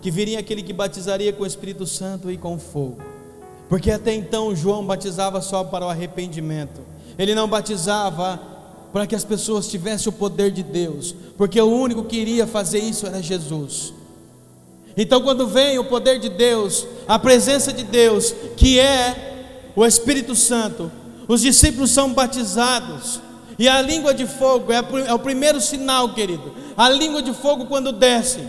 que 0.00 0.08
viria 0.08 0.38
aquele 0.38 0.62
que 0.62 0.72
batizaria 0.72 1.32
com 1.32 1.42
o 1.42 1.46
Espírito 1.46 1.84
Santo 1.84 2.30
e 2.30 2.38
com 2.38 2.56
fogo. 2.60 2.98
Porque 3.68 3.90
até 3.90 4.14
então 4.14 4.54
João 4.54 4.86
batizava 4.86 5.40
só 5.40 5.64
para 5.64 5.84
o 5.84 5.88
arrependimento. 5.88 6.89
Ele 7.20 7.34
não 7.34 7.46
batizava 7.46 8.40
para 8.94 9.06
que 9.06 9.14
as 9.14 9.24
pessoas 9.24 9.68
tivessem 9.68 10.08
o 10.08 10.12
poder 10.12 10.50
de 10.50 10.62
Deus, 10.62 11.14
porque 11.36 11.60
o 11.60 11.70
único 11.70 12.04
que 12.04 12.16
iria 12.16 12.46
fazer 12.46 12.78
isso 12.78 13.06
era 13.06 13.22
Jesus. 13.22 13.92
Então, 14.96 15.20
quando 15.20 15.46
vem 15.46 15.78
o 15.78 15.84
poder 15.84 16.18
de 16.18 16.30
Deus, 16.30 16.86
a 17.06 17.18
presença 17.18 17.74
de 17.74 17.84
Deus, 17.84 18.34
que 18.56 18.80
é 18.80 19.70
o 19.76 19.84
Espírito 19.84 20.34
Santo, 20.34 20.90
os 21.28 21.42
discípulos 21.42 21.90
são 21.90 22.14
batizados, 22.14 23.20
e 23.58 23.68
a 23.68 23.82
língua 23.82 24.14
de 24.14 24.26
fogo 24.26 24.72
é, 24.72 24.78
é 25.06 25.12
o 25.12 25.18
primeiro 25.18 25.60
sinal, 25.60 26.14
querido. 26.14 26.54
A 26.74 26.88
língua 26.88 27.20
de 27.20 27.34
fogo, 27.34 27.66
quando 27.66 27.92
desce, 27.92 28.40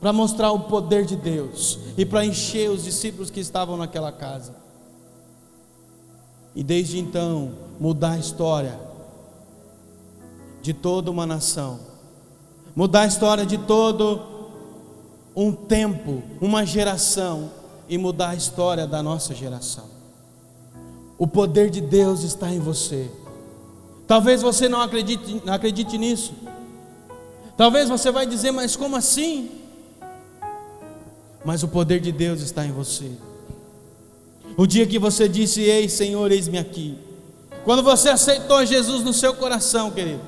para 0.00 0.12
mostrar 0.12 0.52
o 0.52 0.60
poder 0.60 1.04
de 1.04 1.16
Deus 1.16 1.80
e 1.96 2.06
para 2.06 2.24
encher 2.24 2.70
os 2.70 2.84
discípulos 2.84 3.28
que 3.28 3.40
estavam 3.40 3.76
naquela 3.76 4.12
casa. 4.12 4.67
E 6.58 6.62
desde 6.64 6.98
então, 6.98 7.52
mudar 7.78 8.14
a 8.14 8.18
história 8.18 8.80
de 10.60 10.74
toda 10.74 11.08
uma 11.08 11.24
nação, 11.24 11.78
mudar 12.74 13.02
a 13.02 13.06
história 13.06 13.46
de 13.46 13.56
todo 13.58 14.20
um 15.36 15.52
tempo, 15.52 16.20
uma 16.40 16.66
geração 16.66 17.52
e 17.88 17.96
mudar 17.96 18.30
a 18.30 18.34
história 18.34 18.88
da 18.88 19.00
nossa 19.04 19.36
geração. 19.36 19.84
O 21.16 21.28
poder 21.28 21.70
de 21.70 21.80
Deus 21.80 22.24
está 22.24 22.50
em 22.50 22.58
você. 22.58 23.08
Talvez 24.04 24.42
você 24.42 24.68
não 24.68 24.80
acredite, 24.80 25.40
não 25.44 25.54
acredite 25.54 25.96
nisso. 25.96 26.34
Talvez 27.56 27.88
você 27.88 28.10
vai 28.10 28.26
dizer, 28.26 28.50
mas 28.50 28.74
como 28.74 28.96
assim? 28.96 29.48
Mas 31.44 31.62
o 31.62 31.68
poder 31.68 32.00
de 32.00 32.10
Deus 32.10 32.40
está 32.40 32.66
em 32.66 32.72
você. 32.72 33.12
O 34.58 34.66
dia 34.66 34.84
que 34.88 34.98
você 34.98 35.28
disse: 35.28 35.60
Ei, 35.60 35.88
Senhor, 35.88 36.32
eis-me 36.32 36.58
aqui. 36.58 36.98
Quando 37.64 37.80
você 37.80 38.08
aceitou 38.08 38.66
Jesus 38.66 39.04
no 39.04 39.12
seu 39.12 39.32
coração, 39.32 39.88
querido, 39.88 40.20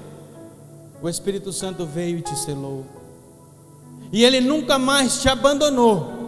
o 1.03 1.09
Espírito 1.09 1.53
Santo 1.53 1.85
veio 1.85 2.19
e 2.19 2.23
te 2.23 2.39
selou. 2.39 2.87
E 4.13 4.23
ele 4.25 4.41
nunca 4.41 4.79
mais 4.79 5.21
te 5.21 5.29
abandonou. 5.29 6.21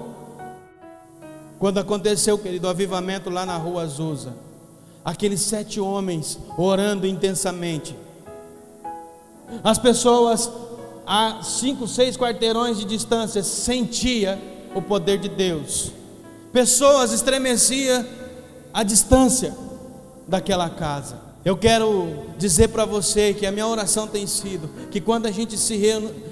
Quando 1.61 1.79
aconteceu, 1.79 2.37
querido, 2.37 2.67
o 2.67 2.71
avivamento 2.71 3.31
lá 3.31 3.47
na 3.47 3.57
rua 3.57 3.83
Azusa, 3.83 4.35
aqueles 5.05 5.41
sete 5.41 5.79
homens 5.79 6.41
orando 6.59 7.07
intensamente, 7.07 7.95
as 9.63 9.79
pessoas 9.79 10.51
a 11.07 11.41
cinco, 11.45 11.87
seis 11.87 12.17
quarteirões 12.17 12.79
de 12.79 12.85
distância 12.85 13.45
sentia 13.45 14.43
o 14.75 14.83
poder 14.83 15.19
de 15.19 15.29
Deus. 15.29 16.02
Pessoas 16.53 17.13
estremeciam 17.13 18.05
a 18.73 18.83
distância 18.83 19.55
daquela 20.29 20.69
casa. 20.69 21.21
Eu 21.45 21.57
quero 21.57 22.27
dizer 22.39 22.69
para 22.69 22.85
você 22.85 23.35
que 23.35 23.47
a 23.47 23.53
minha 23.53 23.67
oração 23.67 24.07
tem 24.07 24.27
sido 24.27 24.69
que 24.91 25.01
quando 25.01 25.27
a 25.27 25.31
gente 25.31 25.57
se 25.59 25.77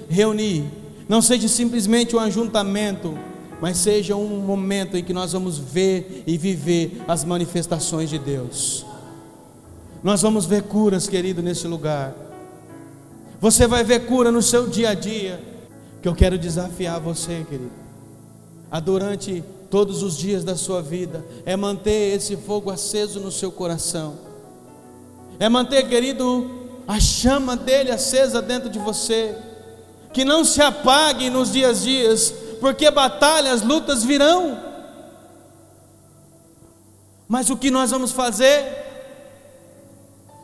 reunir, 0.09 0.65
não 1.09 1.21
seja 1.21 1.47
simplesmente 1.47 2.15
um 2.15 2.19
ajuntamento, 2.19 3.17
mas 3.59 3.77
seja 3.77 4.15
um 4.15 4.39
momento 4.39 4.95
em 4.95 5.03
que 5.03 5.11
nós 5.11 5.33
vamos 5.33 5.57
ver 5.57 6.23
e 6.25 6.37
viver 6.37 7.01
as 7.07 7.25
manifestações 7.25 8.09
de 8.09 8.17
Deus. 8.17 8.85
Nós 10.03 10.21
vamos 10.21 10.45
ver 10.45 10.63
curas, 10.63 11.07
querido, 11.07 11.41
nesse 11.41 11.67
lugar. 11.67 12.15
Você 13.39 13.67
vai 13.67 13.83
ver 13.83 14.05
cura 14.05 14.31
no 14.31 14.41
seu 14.41 14.67
dia 14.67 14.91
a 14.91 14.93
dia. 14.93 15.43
Que 16.01 16.07
eu 16.07 16.15
quero 16.15 16.37
desafiar 16.37 16.99
você, 16.99 17.45
querido, 17.47 17.69
durante 18.79 19.43
todos 19.69 20.01
os 20.03 20.17
dias 20.17 20.43
da 20.43 20.55
sua 20.55 20.81
vida, 20.81 21.25
é 21.45 21.55
manter 21.55 22.15
esse 22.15 22.37
fogo 22.37 22.69
aceso 22.69 23.19
no 23.19 23.31
seu 23.31 23.51
coração, 23.51 24.17
é 25.39 25.49
manter, 25.49 25.87
querido, 25.89 26.49
a 26.87 26.99
chama 26.99 27.55
dele 27.55 27.91
acesa 27.91 28.41
dentro 28.41 28.69
de 28.69 28.79
você, 28.79 29.35
que 30.13 30.25
não 30.25 30.43
se 30.43 30.61
apague 30.61 31.29
nos 31.29 31.51
dias 31.51 31.79
a 31.79 31.83
dias, 31.83 32.33
porque 32.59 32.91
batalhas, 32.91 33.61
lutas 33.61 34.03
virão. 34.03 34.59
Mas 37.27 37.49
o 37.49 37.55
que 37.55 37.71
nós 37.71 37.91
vamos 37.91 38.11
fazer? 38.11 38.81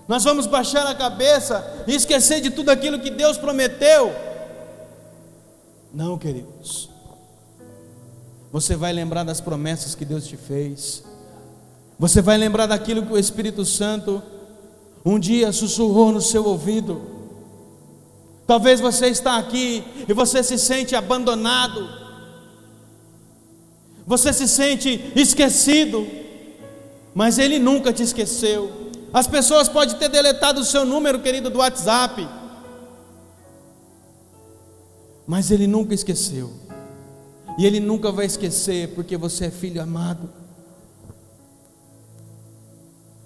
Nós 0.07 0.23
vamos 0.23 0.47
baixar 0.47 0.87
a 0.87 0.95
cabeça 0.95 1.83
e 1.85 1.93
esquecer 1.93 2.39
de 2.39 2.49
tudo 2.49 2.69
aquilo 2.69 2.99
que 2.99 3.09
Deus 3.09 3.37
prometeu? 3.37 4.15
Não, 5.93 6.17
queridos. 6.17 6.86
Você 8.57 8.75
vai 8.75 8.91
lembrar 8.91 9.23
das 9.23 9.39
promessas 9.39 9.93
que 9.93 10.03
Deus 10.03 10.25
te 10.25 10.35
fez. 10.35 11.03
Você 11.99 12.23
vai 12.23 12.39
lembrar 12.39 12.65
daquilo 12.65 13.05
que 13.05 13.13
o 13.13 13.17
Espírito 13.19 13.63
Santo 13.63 14.19
um 15.05 15.19
dia 15.19 15.51
sussurrou 15.51 16.11
no 16.11 16.19
seu 16.19 16.43
ouvido. 16.43 16.99
Talvez 18.47 18.79
você 18.79 19.09
está 19.09 19.37
aqui 19.37 19.83
e 20.09 20.11
você 20.11 20.41
se 20.41 20.57
sente 20.57 20.95
abandonado. 20.95 21.87
Você 24.07 24.33
se 24.33 24.47
sente 24.47 25.11
esquecido. 25.15 26.07
Mas 27.13 27.37
ele 27.37 27.59
nunca 27.59 27.93
te 27.93 28.01
esqueceu. 28.01 28.71
As 29.13 29.27
pessoas 29.27 29.69
podem 29.69 29.95
ter 29.99 30.09
deletado 30.09 30.61
o 30.61 30.65
seu 30.65 30.83
número, 30.83 31.19
querido, 31.19 31.51
do 31.51 31.59
WhatsApp. 31.59 32.27
Mas 35.27 35.51
ele 35.51 35.67
nunca 35.67 35.93
esqueceu. 35.93 36.65
E 37.57 37.65
Ele 37.65 37.79
nunca 37.79 38.11
vai 38.11 38.25
esquecer, 38.25 38.93
porque 38.93 39.17
você 39.17 39.45
é 39.45 39.51
filho 39.51 39.81
amado. 39.81 40.29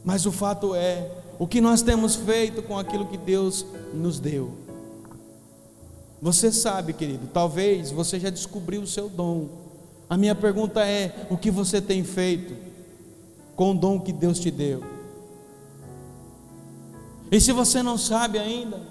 Mas 0.03 0.25
o 0.25 0.31
fato 0.31 0.73
é, 0.73 1.11
o 1.37 1.45
que 1.45 1.59
nós 1.59 1.81
temos 1.81 2.15
feito 2.15 2.61
com 2.63 2.77
aquilo 2.77 3.07
que 3.07 3.17
Deus 3.17 3.65
nos 3.93 4.19
deu. 4.19 4.53
Você 6.21 6.51
sabe, 6.51 6.93
querido, 6.93 7.27
talvez 7.33 7.91
você 7.91 8.19
já 8.19 8.29
descobriu 8.29 8.81
o 8.81 8.87
seu 8.87 9.09
dom. 9.09 9.49
A 10.09 10.15
minha 10.15 10.35
pergunta 10.35 10.85
é: 10.85 11.27
o 11.29 11.37
que 11.37 11.49
você 11.49 11.81
tem 11.81 12.03
feito 12.03 12.55
com 13.55 13.71
o 13.71 13.77
dom 13.77 13.99
que 13.99 14.13
Deus 14.13 14.39
te 14.39 14.51
deu? 14.51 14.83
E 17.31 17.39
se 17.39 17.51
você 17.51 17.81
não 17.81 17.97
sabe 17.97 18.37
ainda, 18.37 18.81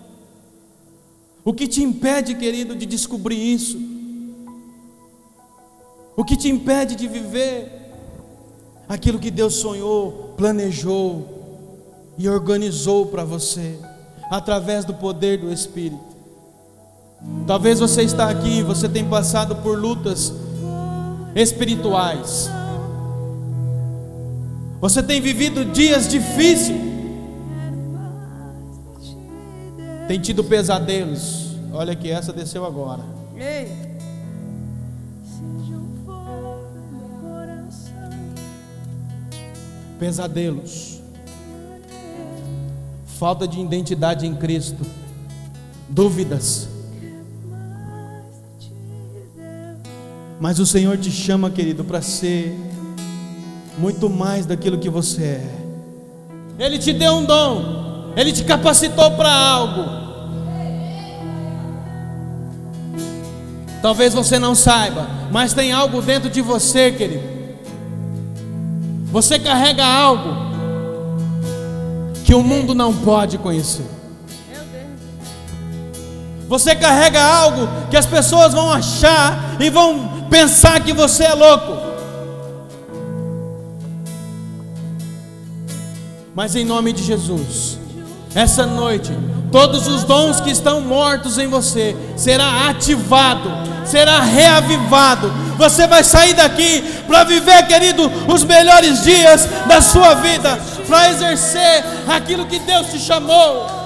o 1.44 1.52
que 1.52 1.68
te 1.68 1.82
impede, 1.82 2.34
querido, 2.34 2.74
de 2.74 2.86
descobrir 2.86 3.36
isso? 3.36 3.78
O 6.20 6.24
que 6.24 6.36
te 6.36 6.50
impede 6.50 6.96
de 6.96 7.08
viver 7.08 7.80
aquilo 8.86 9.18
que 9.18 9.30
Deus 9.30 9.54
sonhou, 9.54 10.34
planejou 10.36 12.12
e 12.18 12.28
organizou 12.28 13.06
para 13.06 13.24
você, 13.24 13.78
através 14.30 14.84
do 14.84 14.92
poder 14.92 15.38
do 15.38 15.50
Espírito? 15.50 16.04
Talvez 17.46 17.80
você 17.80 18.02
está 18.02 18.28
aqui, 18.28 18.62
você 18.62 18.86
tem 18.86 19.02
passado 19.08 19.56
por 19.62 19.78
lutas 19.78 20.30
espirituais. 21.34 22.50
Você 24.78 25.02
tem 25.02 25.22
vivido 25.22 25.64
dias 25.64 26.06
difíceis. 26.06 26.78
Tem 30.06 30.20
tido 30.20 30.44
pesadelos. 30.44 31.56
Olha 31.72 31.96
que 31.96 32.10
essa 32.10 32.30
desceu 32.30 32.66
agora. 32.66 33.00
Ei. 33.38 33.89
Pesadelos, 40.00 40.98
falta 43.18 43.46
de 43.46 43.60
identidade 43.60 44.26
em 44.26 44.34
Cristo, 44.34 44.84
dúvidas. 45.86 46.70
Mas 50.40 50.58
o 50.58 50.64
Senhor 50.64 50.96
te 50.96 51.10
chama, 51.10 51.50
querido, 51.50 51.84
para 51.84 52.00
ser 52.00 52.58
muito 53.76 54.08
mais 54.08 54.46
daquilo 54.46 54.78
que 54.78 54.88
você 54.88 55.22
é. 55.22 55.54
Ele 56.58 56.78
te 56.78 56.94
deu 56.94 57.16
um 57.16 57.24
dom, 57.26 58.14
Ele 58.16 58.32
te 58.32 58.42
capacitou 58.42 59.10
para 59.10 59.30
algo. 59.30 60.00
Talvez 63.82 64.14
você 64.14 64.38
não 64.38 64.54
saiba, 64.54 65.06
mas 65.30 65.52
tem 65.52 65.72
algo 65.72 66.00
dentro 66.00 66.30
de 66.30 66.40
você, 66.40 66.90
querido 66.90 67.39
você 69.10 69.38
carrega 69.38 69.84
algo 69.84 70.50
que 72.24 72.32
o 72.34 72.44
mundo 72.44 72.74
não 72.74 72.94
pode 72.94 73.38
conhecer. 73.38 73.86
Você 76.48 76.76
carrega 76.76 77.20
algo 77.20 77.68
que 77.90 77.96
as 77.96 78.06
pessoas 78.06 78.52
vão 78.52 78.72
achar 78.72 79.56
e 79.60 79.68
vão 79.68 80.26
pensar 80.30 80.80
que 80.82 80.92
você 80.92 81.24
é 81.24 81.34
louco. 81.34 81.90
Mas 86.32 86.54
em 86.54 86.64
nome 86.64 86.92
de 86.92 87.02
Jesus, 87.02 87.79
essa 88.34 88.66
noite, 88.66 89.12
todos 89.50 89.86
os 89.86 90.04
dons 90.04 90.40
que 90.40 90.50
estão 90.50 90.80
mortos 90.80 91.38
em 91.38 91.48
você 91.48 91.96
será 92.16 92.68
ativado, 92.68 93.50
será 93.84 94.20
reavivado. 94.20 95.32
Você 95.56 95.86
vai 95.86 96.04
sair 96.04 96.34
daqui 96.34 96.82
para 97.06 97.24
viver, 97.24 97.66
querido, 97.66 98.10
os 98.28 98.44
melhores 98.44 99.02
dias 99.02 99.48
da 99.66 99.80
sua 99.80 100.14
vida, 100.14 100.58
para 100.86 101.10
exercer 101.10 101.84
aquilo 102.08 102.46
que 102.46 102.58
Deus 102.60 102.88
te 102.88 102.98
chamou. 102.98 103.79